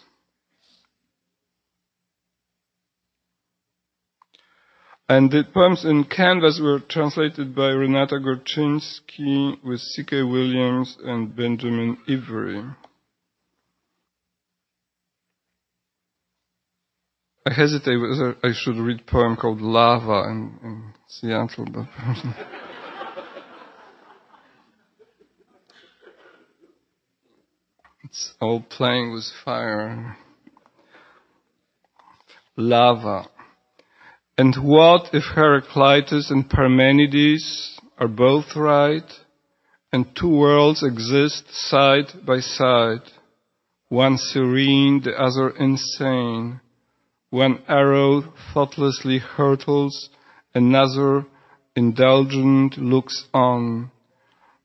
And 5.08 5.28
the 5.28 5.42
poems 5.52 5.84
in 5.84 6.04
Canvas 6.04 6.60
were 6.62 6.78
translated 6.78 7.56
by 7.56 7.70
Renata 7.70 8.20
Gorczynski 8.20 9.64
with 9.64 9.80
C.K. 9.80 10.22
Williams 10.22 10.96
and 11.02 11.34
Benjamin 11.34 11.98
Ivry. 12.08 12.62
I 17.44 17.52
hesitate 17.52 17.96
whether 17.96 18.36
I 18.44 18.52
should 18.54 18.76
read 18.76 19.00
a 19.00 19.10
poem 19.10 19.34
called 19.34 19.60
Lava 19.60 20.30
in, 20.30 20.60
in 20.62 20.94
Seattle, 21.08 21.66
but 21.72 21.88
it's 28.10 28.34
all 28.40 28.60
playing 28.60 29.12
with 29.12 29.24
fire. 29.44 30.16
Lava. 32.56 33.28
And 34.36 34.56
what 34.56 35.10
if 35.12 35.22
Heraclitus 35.36 36.28
and 36.28 36.50
Parmenides 36.50 37.78
are 37.98 38.08
both 38.08 38.56
right, 38.56 39.08
and 39.92 40.06
two 40.18 40.28
worlds 40.28 40.82
exist 40.82 41.44
side 41.52 42.26
by 42.26 42.40
side, 42.40 43.02
one 43.88 44.18
serene, 44.18 45.02
the 45.04 45.12
other 45.12 45.50
insane? 45.50 46.60
One 47.30 47.62
arrow 47.68 48.34
thoughtlessly 48.52 49.18
hurtles, 49.18 50.10
another 50.52 51.26
indulgent 51.76 52.76
looks 52.76 53.26
on. 53.32 53.92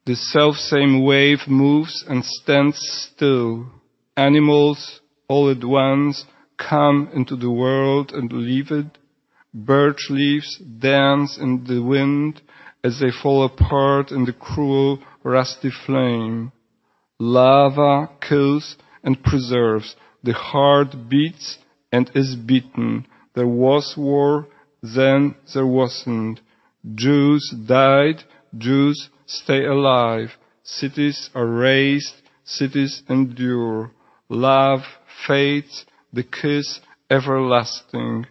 The 0.05 0.15
self-same 0.15 1.03
wave 1.03 1.47
moves 1.47 2.03
and 2.07 2.23
stands 2.23 2.77
still. 2.77 3.65
Animals 4.15 5.01
all 5.27 5.49
at 5.49 5.63
once 5.63 6.25
come 6.57 7.09
into 7.11 7.35
the 7.35 7.49
world 7.49 8.11
and 8.13 8.31
leave 8.31 8.69
it. 8.69 8.99
Birch 9.51 10.07
leaves 10.11 10.57
dance 10.57 11.39
in 11.39 11.63
the 11.63 11.81
wind 11.81 12.41
as 12.83 12.99
they 12.99 13.09
fall 13.09 13.45
apart 13.45 14.11
in 14.11 14.25
the 14.25 14.33
cruel 14.33 14.99
rusty 15.23 15.71
flame. 15.71 16.51
Lava 17.19 18.11
kills 18.21 18.75
and 19.03 19.23
preserves. 19.23 19.95
The 20.23 20.33
heart 20.33 21.09
beats 21.09 21.57
and 21.91 22.11
is 22.13 22.35
beaten. 22.35 23.07
There 23.33 23.47
was 23.47 23.95
war, 23.97 24.49
then 24.83 25.33
there 25.51 25.65
wasn't. 25.65 26.41
Jews 26.93 27.51
died, 27.65 28.23
Jews 28.55 29.09
stay 29.25 29.65
alive. 29.65 30.29
Cities 30.63 31.29
are 31.35 31.45
raised, 31.45 32.15
cities 32.43 33.03
endure. 33.09 33.91
Love 34.29 34.81
fades, 35.27 35.85
the 36.11 36.23
kiss 36.23 36.79
everlasting. 37.09 38.25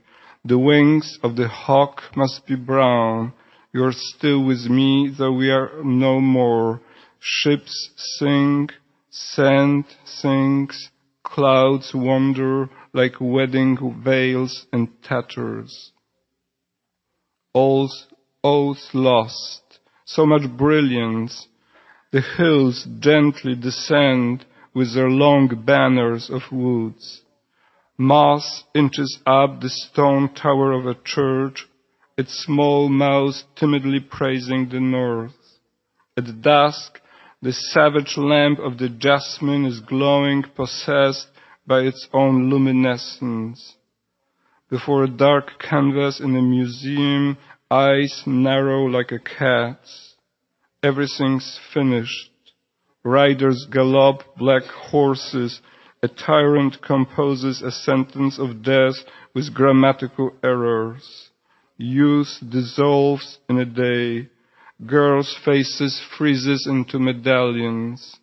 The 0.44 0.58
wings 0.58 1.18
of 1.22 1.36
the 1.36 1.48
hawk 1.48 2.02
must 2.16 2.46
be 2.46 2.56
brown. 2.56 3.32
You're 3.72 3.92
still 3.92 4.44
with 4.44 4.66
me, 4.66 5.14
though 5.16 5.32
we 5.32 5.50
are 5.50 5.82
no 5.82 6.20
more. 6.20 6.80
Ships 7.18 7.90
sing, 7.96 8.68
sand 9.10 9.84
sinks, 10.04 10.90
clouds 11.22 11.92
wander, 11.94 12.68
like 12.92 13.14
wedding 13.20 14.02
veils 14.04 14.66
and 14.72 14.88
tatters. 15.02 15.92
All's, 17.52 18.06
all's 18.42 18.90
lost, 18.92 19.62
so 20.04 20.26
much 20.26 20.42
brilliance. 20.56 21.48
The 22.12 22.20
hills 22.20 22.86
gently 23.00 23.54
descend 23.54 24.44
with 24.74 24.94
their 24.94 25.10
long 25.10 25.48
banners 25.64 26.30
of 26.30 26.42
woods. 26.52 27.22
Moss 27.96 28.64
inches 28.74 29.18
up 29.26 29.60
the 29.60 29.70
stone 29.70 30.34
tower 30.34 30.72
of 30.72 30.86
a 30.86 30.96
church, 31.04 31.66
its 32.16 32.44
small 32.44 32.88
mouth 32.88 33.34
timidly 33.56 34.00
praising 34.00 34.68
the 34.68 34.80
north. 34.80 35.32
At 36.16 36.42
dusk, 36.42 37.00
the 37.42 37.52
savage 37.52 38.16
lamp 38.16 38.58
of 38.58 38.78
the 38.78 38.88
jasmine 38.88 39.64
is 39.64 39.80
glowing, 39.80 40.44
possessed 40.54 41.28
by 41.66 41.80
its 41.80 42.08
own 42.12 42.50
luminescence. 42.50 43.74
Before 44.70 45.04
a 45.04 45.08
dark 45.08 45.58
canvas 45.60 46.20
in 46.20 46.36
a 46.36 46.42
museum, 46.42 47.36
eyes 47.70 48.22
narrow 48.26 48.84
like 48.84 49.10
a 49.12 49.18
cat's. 49.18 50.14
Everything's 50.82 51.58
finished. 51.72 52.30
Riders 53.02 53.66
gallop 53.70 54.22
black 54.36 54.64
horses. 54.64 55.60
A 56.02 56.08
tyrant 56.08 56.82
composes 56.82 57.62
a 57.62 57.70
sentence 57.70 58.38
of 58.38 58.62
death 58.62 58.96
with 59.34 59.54
grammatical 59.54 60.32
errors. 60.42 61.30
Youth 61.78 62.38
dissolves 62.46 63.38
in 63.48 63.58
a 63.58 63.64
day. 63.64 64.28
Girls' 64.86 65.36
faces 65.44 66.00
freezes 66.16 66.66
into 66.68 66.98
medallions. 66.98 68.16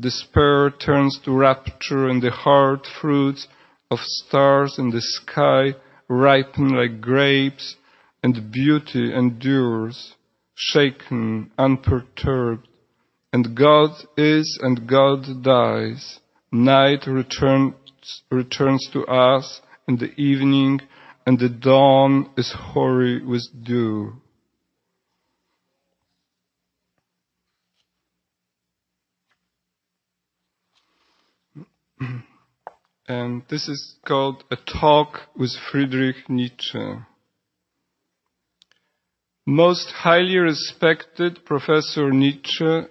Despair 0.00 0.70
turns 0.70 1.20
to 1.24 1.36
rapture 1.36 2.08
and 2.08 2.20
the 2.20 2.30
hard 2.30 2.80
fruits 3.00 3.46
of 3.90 3.98
stars 4.00 4.76
in 4.78 4.90
the 4.90 5.00
sky 5.00 5.74
ripen 6.08 6.70
like 6.70 7.00
grapes 7.00 7.76
and 8.22 8.52
beauty 8.52 9.12
endures, 9.12 10.14
shaken, 10.54 11.50
unperturbed. 11.58 12.68
And 13.32 13.56
God 13.56 13.90
is 14.16 14.58
and 14.62 14.86
God 14.88 15.42
dies. 15.42 16.20
Night 16.50 17.06
returns, 17.06 17.74
returns 18.30 18.88
to 18.92 19.06
us 19.06 19.60
in 19.88 19.96
the 19.96 20.12
evening 20.20 20.80
and 21.26 21.38
the 21.38 21.48
dawn 21.48 22.30
is 22.36 22.52
hoary 22.56 23.24
with 23.24 23.46
dew. 23.62 24.14
and 33.08 33.42
this 33.48 33.68
is 33.68 33.94
called 34.06 34.44
A 34.50 34.56
Talk 34.56 35.20
with 35.36 35.52
Friedrich 35.70 36.28
Nietzsche. 36.28 36.96
Most 39.46 39.90
highly 39.90 40.36
respected 40.36 41.44
Professor 41.44 42.12
Nietzsche, 42.12 42.82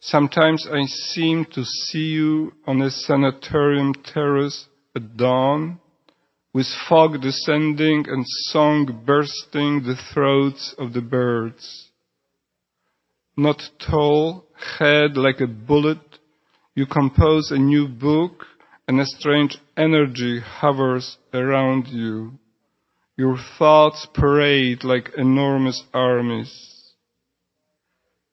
sometimes 0.00 0.68
I 0.70 0.84
seem 0.84 1.46
to 1.46 1.64
see 1.64 2.10
you 2.10 2.52
on 2.66 2.82
a 2.82 2.90
sanatorium 2.90 3.94
terrace 3.94 4.66
at 4.94 5.16
dawn, 5.16 5.80
with 6.52 6.66
fog 6.86 7.22
descending 7.22 8.04
and 8.06 8.26
song 8.26 9.02
bursting 9.06 9.84
the 9.84 9.96
throats 10.12 10.74
of 10.76 10.92
the 10.92 11.00
birds. 11.00 11.90
Not 13.34 13.62
tall, 13.78 14.44
head 14.78 15.16
like 15.16 15.40
a 15.40 15.46
bullet, 15.46 16.18
you 16.74 16.84
compose 16.84 17.50
a 17.50 17.56
new 17.56 17.88
book 17.88 18.44
and 18.86 19.00
a 19.00 19.06
strange 19.06 19.56
energy 19.78 20.40
hovers 20.40 21.16
around 21.32 21.88
you. 21.88 22.38
Your 23.22 23.38
thoughts 23.56 24.04
parade 24.12 24.82
like 24.82 25.12
enormous 25.16 25.84
armies. 25.94 26.92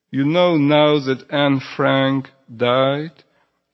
You 0.09 0.25
know 0.25 0.57
now 0.57 0.97
that 0.97 1.29
Anne 1.29 1.59
Frank 1.59 2.31
died 2.49 3.23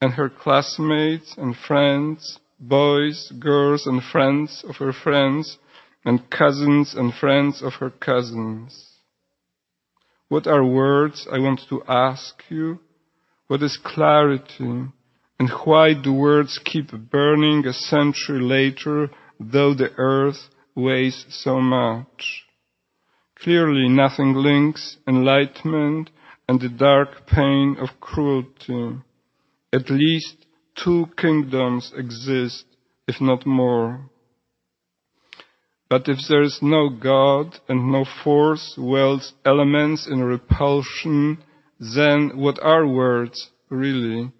and 0.02 0.12
her 0.16 0.30
classmates 0.30 1.34
and 1.38 1.56
friends, 1.56 2.40
boys, 2.60 3.32
girls 3.40 3.88
and 3.88 4.04
friends 4.04 4.66
of 4.68 4.76
her 4.76 4.92
friends 4.92 5.58
and 6.04 6.30
cousins 6.30 6.94
and 6.94 7.14
friends 7.14 7.62
of 7.62 7.76
her 7.76 7.92
cousins. 7.92 9.00
What 10.28 10.48
are 10.48 10.66
words, 10.66 11.30
I 11.32 11.40
want 11.40 11.62
to 11.70 11.82
ask 11.88 12.44
you? 12.50 12.82
What 13.48 13.64
is 13.64 13.78
clarity? 13.82 14.90
And 15.40 15.50
why 15.64 15.94
do 15.94 16.12
words 16.12 16.60
keep 16.62 16.92
burning 16.92 17.66
a 17.66 17.72
century 17.72 18.42
later, 18.42 19.12
though 19.40 19.74
the 19.74 19.94
earth 19.96 20.50
weighs 20.76 21.26
so 21.30 21.60
much? 21.60 22.46
Clearly 23.40 23.90
nothing 23.90 24.34
links 24.34 24.98
enlightenment 25.08 26.10
and 26.48 26.60
the 26.60 26.70
dark 26.70 27.28
pain 27.28 27.78
of 27.80 28.00
cruelty. 28.00 28.98
At 29.74 29.90
least 29.90 30.46
two 30.76 31.08
kingdoms 31.18 31.92
exist, 31.96 32.66
if 33.08 33.20
not 33.20 33.46
more. 33.46 34.10
But 35.90 36.10
if 36.10 36.18
there 36.28 36.42
is 36.42 36.60
no 36.62 36.90
God 36.90 37.60
and 37.70 37.92
no 37.92 38.06
force 38.24 38.76
welds 38.78 39.34
elements 39.46 40.08
in 40.08 40.24
repulsion, 40.24 41.44
then 41.80 42.32
what 42.36 42.60
are 42.62 42.88
words 42.88 43.50
really? 43.70 44.32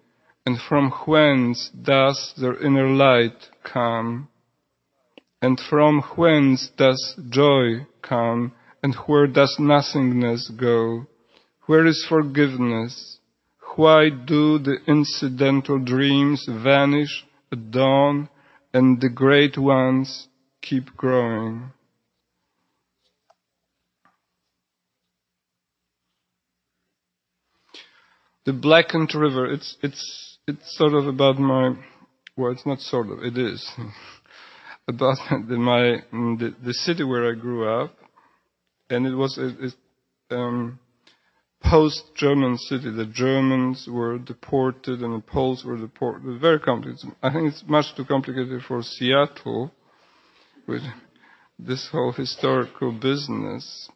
And 0.44 0.58
from 0.60 0.90
whence 1.06 1.70
does 1.70 2.34
their 2.36 2.56
inner 2.62 2.88
light 2.88 3.50
come? 3.62 4.28
And 5.42 5.60
from 5.60 6.02
whence 6.16 6.70
does 6.76 7.14
joy 7.28 7.86
come? 8.02 8.52
And 8.82 8.94
where 9.06 9.26
does 9.26 9.56
nothingness 9.58 10.50
go? 10.56 11.06
Where 11.66 11.86
is 11.86 12.06
forgiveness? 12.08 13.18
Why 13.76 14.08
do 14.08 14.58
the 14.58 14.78
incidental 14.86 15.78
dreams 15.78 16.48
vanish 16.48 17.26
at 17.52 17.70
dawn 17.70 18.28
and 18.72 19.00
the 19.00 19.10
great 19.10 19.58
ones 19.58 20.28
keep 20.62 20.96
growing? 20.96 21.72
The 28.46 28.52
Blackened 28.52 29.12
River, 29.14 29.52
it's, 29.52 29.76
it's, 29.82 30.38
it's 30.46 30.78
sort 30.78 30.94
of 30.94 31.08
about 31.08 31.38
my, 31.38 31.74
well, 32.36 32.52
it's 32.52 32.64
not 32.64 32.78
sort 32.78 33.10
of, 33.10 33.24
it 33.24 33.36
is, 33.36 33.68
about 34.88 35.16
the, 35.48 35.56
my, 35.56 36.02
the, 36.12 36.54
the 36.64 36.74
city 36.74 37.04
where 37.04 37.30
I 37.30 37.34
grew 37.34 37.68
up. 37.68 37.94
And 38.88 39.06
it 39.06 39.14
was, 39.14 39.36
a, 39.38 39.66
it, 39.66 39.74
um, 40.30 40.78
post-German 41.62 42.58
city. 42.58 42.90
The 42.90 43.10
Germans 43.12 43.88
were 43.90 44.18
deported 44.18 45.00
and 45.00 45.14
the 45.14 45.26
Poles 45.26 45.64
were 45.64 45.76
deported. 45.76 46.40
Very 46.40 46.60
complicated. 46.60 47.10
I 47.22 47.32
think 47.32 47.52
it's 47.52 47.64
much 47.66 47.86
too 47.96 48.04
complicated 48.04 48.62
for 48.66 48.82
Seattle 48.82 49.72
with 50.66 50.82
this 51.58 51.88
whole 51.90 52.12
historical 52.12 52.92
business. 52.92 53.88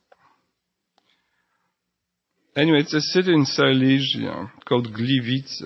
Anyway, 2.56 2.80
it's 2.80 2.94
a 2.94 3.00
city 3.00 3.32
in 3.32 3.44
Silesia 3.44 4.50
called 4.66 4.88
Gliwice. 4.88 5.62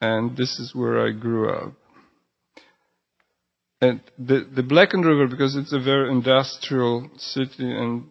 And 0.00 0.36
this 0.36 0.58
is 0.58 0.74
where 0.74 1.06
I 1.06 1.12
grew 1.12 1.50
up. 1.50 1.72
And 3.80 4.00
the, 4.18 4.48
the 4.54 4.62
Blackened 4.62 5.04
River, 5.04 5.28
because 5.28 5.54
it's 5.54 5.72
a 5.72 5.78
very 5.78 6.10
industrial 6.10 7.10
city 7.16 7.70
and 7.70 8.08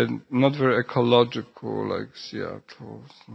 and 0.00 0.22
not 0.30 0.56
very 0.56 0.80
ecological 0.80 1.90
like 1.90 2.16
Seattle. 2.16 3.04
So. 3.26 3.32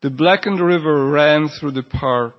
The 0.00 0.08
Blackened 0.10 0.60
River 0.60 1.10
ran 1.10 1.48
through 1.48 1.72
the 1.72 1.82
park. 1.82 2.34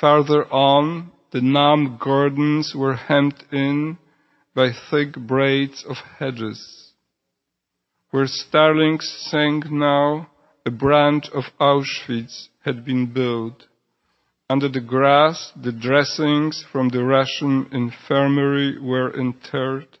Farther 0.00 0.44
on, 0.52 1.10
the 1.32 1.40
numb 1.40 1.98
gardens 2.00 2.74
were 2.76 2.94
hemmed 2.94 3.42
in 3.50 3.98
by 4.54 4.70
thick 4.90 5.14
braids 5.14 5.84
of 5.88 5.96
hedges. 6.18 6.92
Where 8.10 8.28
starlings 8.28 9.08
sang 9.28 9.64
now, 9.70 10.30
a 10.64 10.70
branch 10.70 11.28
of 11.34 11.44
Auschwitz 11.60 12.48
had 12.64 12.84
been 12.84 13.12
built. 13.12 13.64
Under 14.50 14.68
the 14.68 14.80
grass, 14.80 15.52
the 15.54 15.72
dressings 15.72 16.64
from 16.72 16.88
the 16.88 17.04
Russian 17.04 17.68
infirmary 17.72 18.78
were 18.80 19.10
interred 19.10 19.98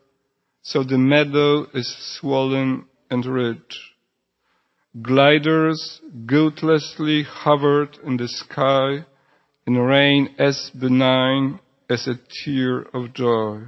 so 0.68 0.82
the 0.82 0.98
meadow 0.98 1.66
is 1.72 2.18
swollen 2.18 2.84
and 3.10 3.24
rich. 3.24 3.94
Gliders 5.00 6.02
guiltlessly 6.26 7.22
hovered 7.22 7.96
in 8.04 8.18
the 8.18 8.28
sky 8.28 9.06
in 9.66 9.78
rain 9.78 10.34
as 10.38 10.70
benign 10.78 11.60
as 11.88 12.06
a 12.06 12.18
tear 12.44 12.82
of 12.92 13.14
joy. 13.14 13.62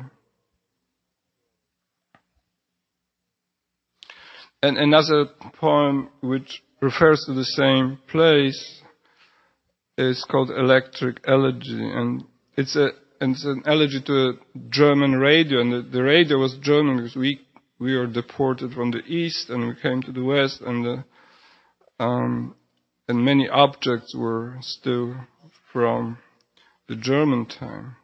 And 4.63 4.77
another 4.77 5.25
poem 5.55 6.11
which 6.21 6.63
refers 6.83 7.25
to 7.27 7.33
the 7.33 7.45
same 7.45 7.99
place 8.11 8.80
is 10.01 10.25
called 10.29 10.51
Electric 10.51 11.21
Elegy, 11.27 11.79
and 11.79 12.25
it's 12.57 12.77
a 12.77 12.91
and 13.21 13.35
it's 13.35 13.45
an 13.45 13.63
elegy 13.67 14.01
to 14.07 14.31
a 14.31 14.33
German 14.71 15.13
radio, 15.13 15.61
and 15.61 15.73
the, 15.73 15.83
the 15.83 16.03
radio 16.03 16.39
was 16.39 16.57
German 16.63 16.97
because 16.97 17.17
we 17.17 17.41
we 17.79 17.97
were 17.97 18.07
deported 18.07 18.73
from 18.73 18.91
the 18.91 19.05
east 19.07 19.51
and 19.51 19.69
we 19.69 19.75
came 19.75 20.03
to 20.03 20.13
the 20.13 20.25
west, 20.25 20.61
and 20.61 20.85
the, 20.85 21.05
um, 22.03 22.55
and 23.09 23.25
many 23.25 23.49
objects 23.49 24.15
were 24.15 24.57
still 24.61 25.17
from 25.73 26.19
the 26.89 26.97
German 26.97 27.47
time. 27.47 27.97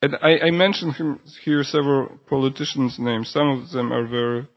And 0.00 0.16
I, 0.20 0.46
I 0.46 0.50
mentioned 0.50 0.94
here 1.44 1.62
several 1.62 2.18
politicians' 2.28 2.98
names. 2.98 3.30
Some 3.30 3.48
of 3.48 3.70
them 3.70 3.92
are 3.92 4.06
very 4.06 4.48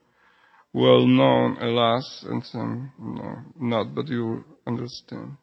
well 0.73 1.05
known, 1.05 1.57
alas, 1.61 2.25
and 2.27 2.43
some 2.43 2.91
no, 2.99 3.43
not, 3.59 3.93
but 3.93 4.07
you 4.07 4.43
understand. 4.65 5.37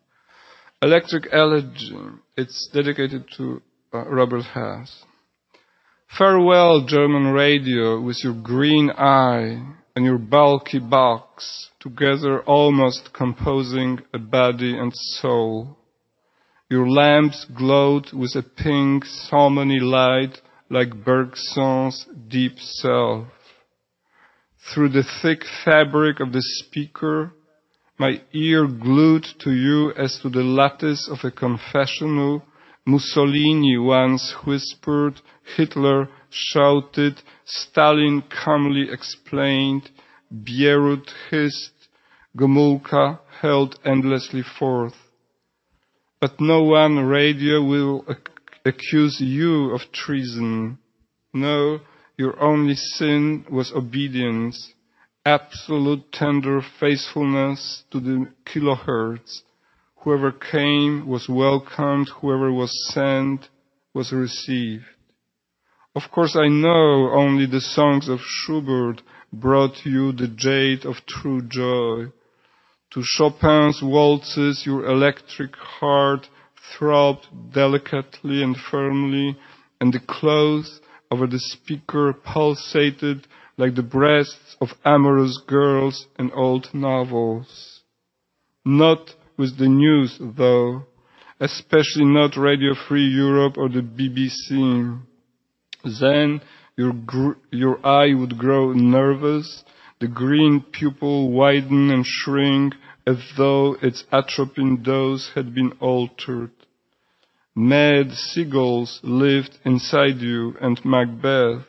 Electric 0.83 1.28
Elegy. 1.33 1.97
It's 2.37 2.68
dedicated 2.74 3.26
to 3.37 3.62
uh, 3.95 4.05
Robert 4.05 4.43
Hass. 4.43 5.05
Farewell, 6.18 6.87
German 6.87 7.33
radio, 7.33 8.01
with 8.01 8.18
your 8.24 8.35
green 8.35 8.91
eye 8.91 9.62
and 9.95 10.05
your 10.05 10.18
bulky 10.18 10.80
box, 10.80 11.68
together 11.78 12.43
almost 12.43 13.11
composing 13.16 14.01
a 14.12 14.18
body 14.18 14.76
and 14.76 14.93
soul. 14.93 15.78
Your 16.68 16.89
lamps 16.89 17.47
glowed 17.57 18.12
with 18.12 18.35
a 18.35 18.43
pink, 18.43 19.05
salmony 19.05 19.80
light 19.80 20.37
like 20.68 21.05
Bergson's 21.05 22.07
deep 22.26 22.59
self. 22.59 23.28
Through 24.74 24.89
the 24.89 25.05
thick 25.22 25.45
fabric 25.64 26.18
of 26.18 26.33
the 26.33 26.43
speaker, 26.43 27.35
my 28.03 28.20
ear 28.32 28.66
glued 28.66 29.24
to 29.38 29.53
you 29.53 29.92
as 29.92 30.18
to 30.20 30.28
the 30.28 30.42
lattice 30.42 31.09
of 31.09 31.18
a 31.22 31.30
confessional 31.30 32.42
Mussolini 32.84 33.78
once 33.78 34.34
whispered, 34.44 35.20
Hitler 35.57 36.09
shouted, 36.28 37.22
Stalin 37.44 38.24
calmly 38.28 38.88
explained, 38.90 39.88
Bierut 40.34 41.09
hissed, 41.30 41.78
Gomulka 42.36 43.20
held 43.40 43.78
endlessly 43.84 44.42
forth. 44.59 44.96
But 46.20 46.40
no 46.40 46.64
one 46.64 47.07
radio 47.07 47.62
will 47.62 48.05
ac- 48.11 48.18
accuse 48.64 49.20
you 49.20 49.70
of 49.70 49.92
treason. 49.92 50.78
No, 51.32 51.78
your 52.16 52.34
only 52.42 52.74
sin 52.74 53.44
was 53.48 53.70
obedience, 53.72 54.72
absolute 55.25 56.11
tender 56.12 56.61
faithfulness 56.81 57.85
to 57.91 58.01
the 58.01 58.27
kilohertz 58.45 59.43
Whoever 60.03 60.33
came 60.33 61.07
was 61.07 61.29
welcomed, 61.29 62.09
whoever 62.09 62.53
was 62.53 62.73
sent 62.93 63.49
was 63.95 64.11
received. 64.11 64.85
Of 65.95 66.11
course, 66.11 66.35
I 66.35 66.49
know 66.49 67.12
only 67.12 67.47
the 67.47 67.61
songs 67.61 68.09
of 68.09 68.18
Schubert 68.20 69.01
brought 69.33 69.85
you 69.85 70.11
the 70.11 70.27
jade 70.27 70.85
of 70.85 71.07
true 71.07 71.41
joy. 71.43 72.07
To 72.95 73.03
Chopin's 73.05 73.81
waltzes, 73.81 74.64
your 74.66 74.87
electric 74.87 75.55
heart 75.55 76.27
throbbed 76.77 77.27
delicately 77.53 78.43
and 78.43 78.57
firmly, 78.57 79.39
and 79.81 79.93
the 79.93 80.01
cloth 80.01 80.81
over 81.12 81.29
the 81.29 81.39
speaker 81.39 82.12
pulsated 82.12 83.29
like 83.63 83.77
the 83.77 83.83
breasts 84.01 84.57
of 84.61 84.71
amorous 84.85 85.41
girls 85.47 86.09
in 86.19 86.33
old 86.33 86.67
novels. 86.75 87.83
Not 88.65 89.15
with 89.39 89.57
the 89.57 89.69
news, 89.69 90.19
though, 90.21 90.83
especially 91.39 92.07
not 92.07 92.37
Radio 92.37 92.75
Free 92.75 93.07
Europe 93.07 93.57
or 93.57 93.69
the 93.69 93.83
BBC. 93.83 95.01
Then 96.01 96.41
your, 96.77 97.37
your 97.53 97.87
eye 97.87 98.13
would 98.15 98.37
grow 98.37 98.73
nervous, 98.73 99.63
the 100.01 100.09
green 100.09 100.65
pupil 100.73 101.31
widen 101.31 101.93
and 101.93 102.05
shrink 102.05 102.75
as 103.07 103.19
though 103.37 103.77
its 103.81 104.03
atropine 104.11 104.83
dose 104.83 105.31
had 105.37 105.55
been 105.55 105.71
altered. 105.79 106.51
Mad 107.55 108.11
seagulls 108.11 108.99
lived 109.05 109.57
inside 109.65 110.17
you 110.19 110.57
and 110.61 110.85
Macbeth. 110.85 111.67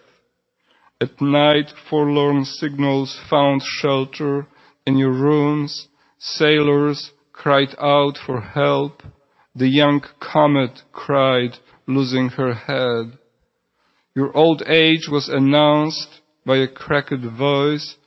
At 1.03 1.19
night, 1.19 1.69
forlorn 1.89 2.45
signals 2.45 3.19
found 3.29 3.61
shelter 3.61 4.47
in 4.87 4.95
your 4.97 5.11
rooms. 5.11 5.89
Sailors 6.17 7.11
cried 7.33 7.75
out 7.77 8.17
for 8.25 8.39
help. 8.39 9.03
The 9.53 9.67
young 9.67 9.99
comet 10.21 10.83
cried, 10.93 11.57
losing 11.87 12.29
her 12.29 12.53
head. 12.53 13.17
Your 14.15 14.31
old 14.33 14.63
age 14.65 15.09
was 15.09 15.27
announced 15.27 16.21
by 16.45 16.59
a 16.59 16.69
cracked 16.69 17.25
voice, 17.37 17.97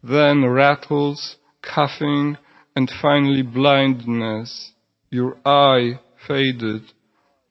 then 0.00 0.46
rattles, 0.46 1.34
coughing, 1.60 2.38
and 2.76 2.88
finally 3.02 3.42
blindness. 3.42 4.70
Your 5.10 5.38
eye 5.44 5.98
faded 6.28 6.82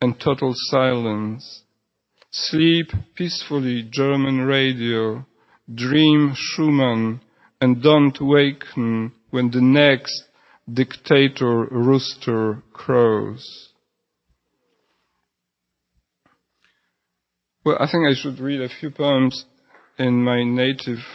and 0.02 0.18
total 0.18 0.54
silence. 0.56 1.63
Sleep 2.36 2.88
peacefully, 3.14 3.88
German 3.92 4.42
radio. 4.42 5.24
Dream 5.74 6.34
Schumann 6.36 7.22
and 7.62 7.82
don't 7.84 8.20
waken 8.20 9.14
when 9.30 9.52
the 9.52 9.62
next 9.62 10.24
dictator 10.72 11.66
rooster 11.70 12.64
crows. 12.74 13.70
Well, 17.64 17.78
I 17.80 17.86
think 17.90 18.08
I 18.10 18.16
should 18.16 18.40
read 18.40 18.62
a 18.62 18.68
few 18.80 18.90
poems 18.90 19.46
in 20.00 20.24
my 20.24 20.44
native 20.44 21.06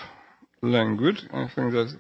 language. 0.63 1.21
I 1.33 1.49
think 1.53 1.73
that 1.73 1.99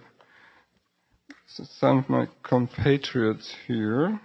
some 1.49 1.99
of 1.99 2.09
my 2.09 2.29
compatriots 2.45 3.53
here. 3.67 4.21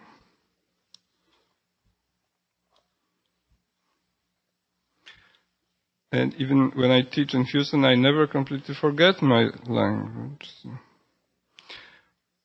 And 6.14 6.36
even 6.36 6.72
when 6.76 6.92
I 6.92 7.02
teach 7.02 7.34
in 7.34 7.44
Houston, 7.46 7.84
I 7.86 7.96
never 7.96 8.28
completely 8.28 8.76
forget 8.76 9.24
my 9.24 9.50
language. 9.68 10.48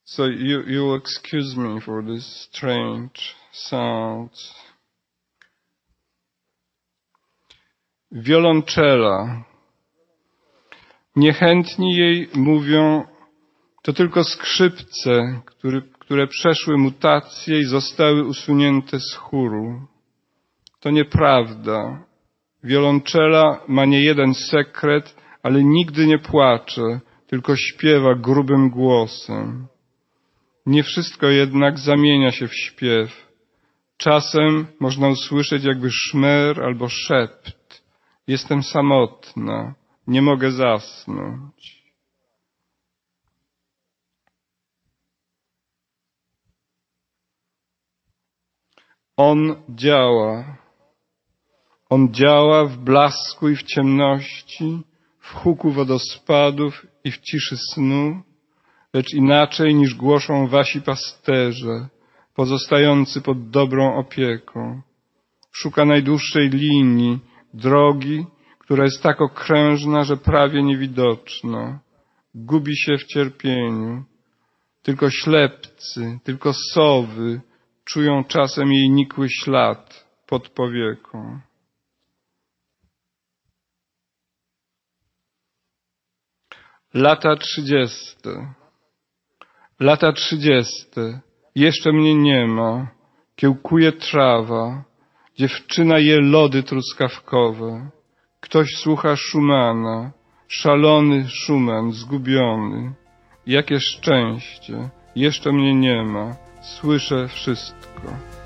So 0.07 0.25
you, 0.25 0.63
you'll 0.63 0.95
excuse 0.95 1.55
me 1.55 1.79
for 1.85 2.03
this 2.03 2.49
strange 2.51 3.35
sound. 3.53 4.31
Violonczela. 8.11 9.45
Niechętni 11.17 11.97
jej 11.97 12.29
mówią, 12.35 13.05
to 13.83 13.93
tylko 13.93 14.25
skrzypce, 14.25 15.41
który, 15.45 15.83
które 15.83 16.27
przeszły 16.27 16.79
mutacje 16.79 17.59
i 17.59 17.65
zostały 17.65 18.25
usunięte 18.25 19.01
z 19.01 19.15
chóru. 19.15 19.87
To 20.81 20.91
nieprawda. 20.91 22.08
Wiolonczela 22.65 23.61
ma 23.69 23.85
nie 23.85 24.03
jeden 24.03 24.35
sekret, 24.35 25.17
ale 25.43 25.65
nigdy 25.65 26.07
nie 26.07 26.19
płacze, 26.19 27.01
tylko 27.27 27.57
śpiewa 27.57 28.15
grubym 28.15 28.71
głosem. 28.71 29.67
Nie 30.67 30.83
wszystko 30.83 31.27
jednak 31.27 31.79
zamienia 31.79 32.31
się 32.31 32.49
w 32.49 32.55
śpiew. 32.55 33.29
Czasem 33.97 34.67
można 34.81 35.09
usłyszeć 35.09 35.65
jakby 35.65 35.91
szmer 35.91 36.63
albo 36.63 36.89
szept. 36.89 37.83
Jestem 38.27 38.63
samotna, 38.63 39.75
nie 40.07 40.23
mogę 40.23 40.51
zasnąć. 40.51 41.79
On 49.17 49.63
działa. 49.69 50.68
On 51.91 52.15
działa 52.15 52.65
w 52.65 52.77
blasku 52.77 53.49
i 53.49 53.57
w 53.57 53.63
ciemności, 53.63 54.83
w 55.21 55.35
huku 55.35 55.71
wodospadów 55.71 56.87
i 57.05 57.11
w 57.11 57.19
ciszy 57.21 57.57
snu, 57.57 58.23
lecz 58.95 59.15
inaczej 59.15 59.75
niż 59.75 59.95
głoszą 59.95 60.47
wasi 60.47 60.83
pasterze, 60.83 61.89
pozostający 62.35 63.21
pod 63.21 63.51
dobrą 63.51 63.95
opieką. 63.95 64.83
Szuka 65.53 65.85
najdłuższej 65.85 66.49
linii, 66.49 67.19
drogi, 67.55 68.27
która 68.59 68.85
jest 68.85 69.03
tak 69.03 69.21
okrężna, 69.21 70.05
że 70.05 70.17
prawie 70.17 70.63
niewidoczna. 70.63 71.81
Gubi 72.35 72.77
się 72.77 72.99
w 72.99 73.05
cierpieniu. 73.05 74.05
Tylko 74.83 75.11
ślepcy, 75.11 76.19
tylko 76.25 76.53
sowy 76.53 77.41
czują 77.85 78.25
czasem 78.25 78.73
jej 78.73 78.91
nikły 78.91 79.29
ślad 79.31 80.07
pod 80.27 80.49
powieką. 80.49 81.41
Lata 86.99 87.37
trzydzieste. 87.37 88.55
Lata 89.81 90.13
trzydzieste. 90.13 91.21
Jeszcze 91.55 91.93
mnie 91.93 92.15
nie 92.15 92.47
ma. 92.47 92.89
Kiełkuje 93.37 93.93
trawa. 93.93 94.85
Dziewczyna 95.37 95.99
je 95.99 96.21
lody 96.21 96.63
truskawkowe. 96.63 97.91
Ktoś 98.41 98.77
słucha 98.77 99.17
Schumana. 99.17 100.13
Szalony 100.49 101.29
Schumann, 101.29 101.93
zgubiony. 101.93 102.95
Jakie 103.47 103.81
szczęście. 103.81 104.91
Jeszcze 105.17 105.53
mnie 105.53 105.75
nie 105.75 106.03
ma. 106.05 106.37
Słyszę 106.63 107.29
wszystko. 107.29 108.38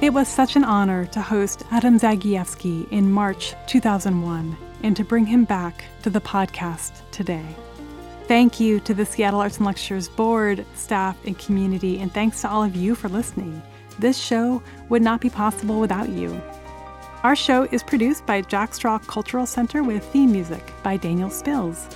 It 0.00 0.14
was 0.14 0.28
such 0.28 0.56
an 0.56 0.64
honor 0.64 1.04
to 1.08 1.20
host 1.20 1.62
Adam 1.70 1.98
Zagajewski 1.98 2.90
in 2.90 3.12
March 3.12 3.54
2001 3.66 4.56
and 4.82 4.96
to 4.96 5.04
bring 5.04 5.26
him 5.26 5.44
back 5.44 5.84
to 6.02 6.08
the 6.08 6.22
podcast 6.22 7.02
today. 7.10 7.44
Thank 8.26 8.58
you 8.58 8.80
to 8.80 8.94
the 8.94 9.04
Seattle 9.04 9.40
Arts 9.40 9.58
and 9.58 9.66
Lectures 9.66 10.08
board, 10.08 10.64
staff, 10.74 11.18
and 11.26 11.38
community, 11.38 11.98
and 11.98 12.10
thanks 12.14 12.40
to 12.40 12.48
all 12.48 12.64
of 12.64 12.74
you 12.74 12.94
for 12.94 13.10
listening. 13.10 13.60
This 13.98 14.16
show 14.16 14.62
would 14.88 15.02
not 15.02 15.20
be 15.20 15.28
possible 15.28 15.78
without 15.78 16.08
you. 16.08 16.40
Our 17.22 17.36
show 17.36 17.64
is 17.64 17.82
produced 17.82 18.24
by 18.24 18.40
Jack 18.40 18.72
Straw 18.72 19.00
Cultural 19.00 19.44
Center 19.44 19.82
with 19.82 20.02
theme 20.02 20.32
music 20.32 20.72
by 20.82 20.96
Daniel 20.96 21.28
Spills. 21.28 21.86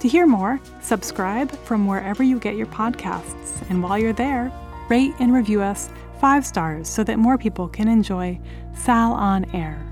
To 0.00 0.08
hear 0.08 0.26
more, 0.26 0.58
subscribe 0.80 1.52
from 1.58 1.86
wherever 1.86 2.24
you 2.24 2.40
get 2.40 2.56
your 2.56 2.66
podcasts, 2.66 3.62
and 3.70 3.84
while 3.84 3.98
you're 3.98 4.12
there, 4.12 4.50
rate 4.88 5.14
and 5.20 5.32
review 5.32 5.62
us 5.62 5.88
five 6.22 6.46
stars 6.46 6.88
so 6.88 7.02
that 7.02 7.18
more 7.18 7.36
people 7.36 7.66
can 7.66 7.88
enjoy 7.88 8.38
Sal 8.74 9.12
on 9.12 9.44
Air. 9.52 9.91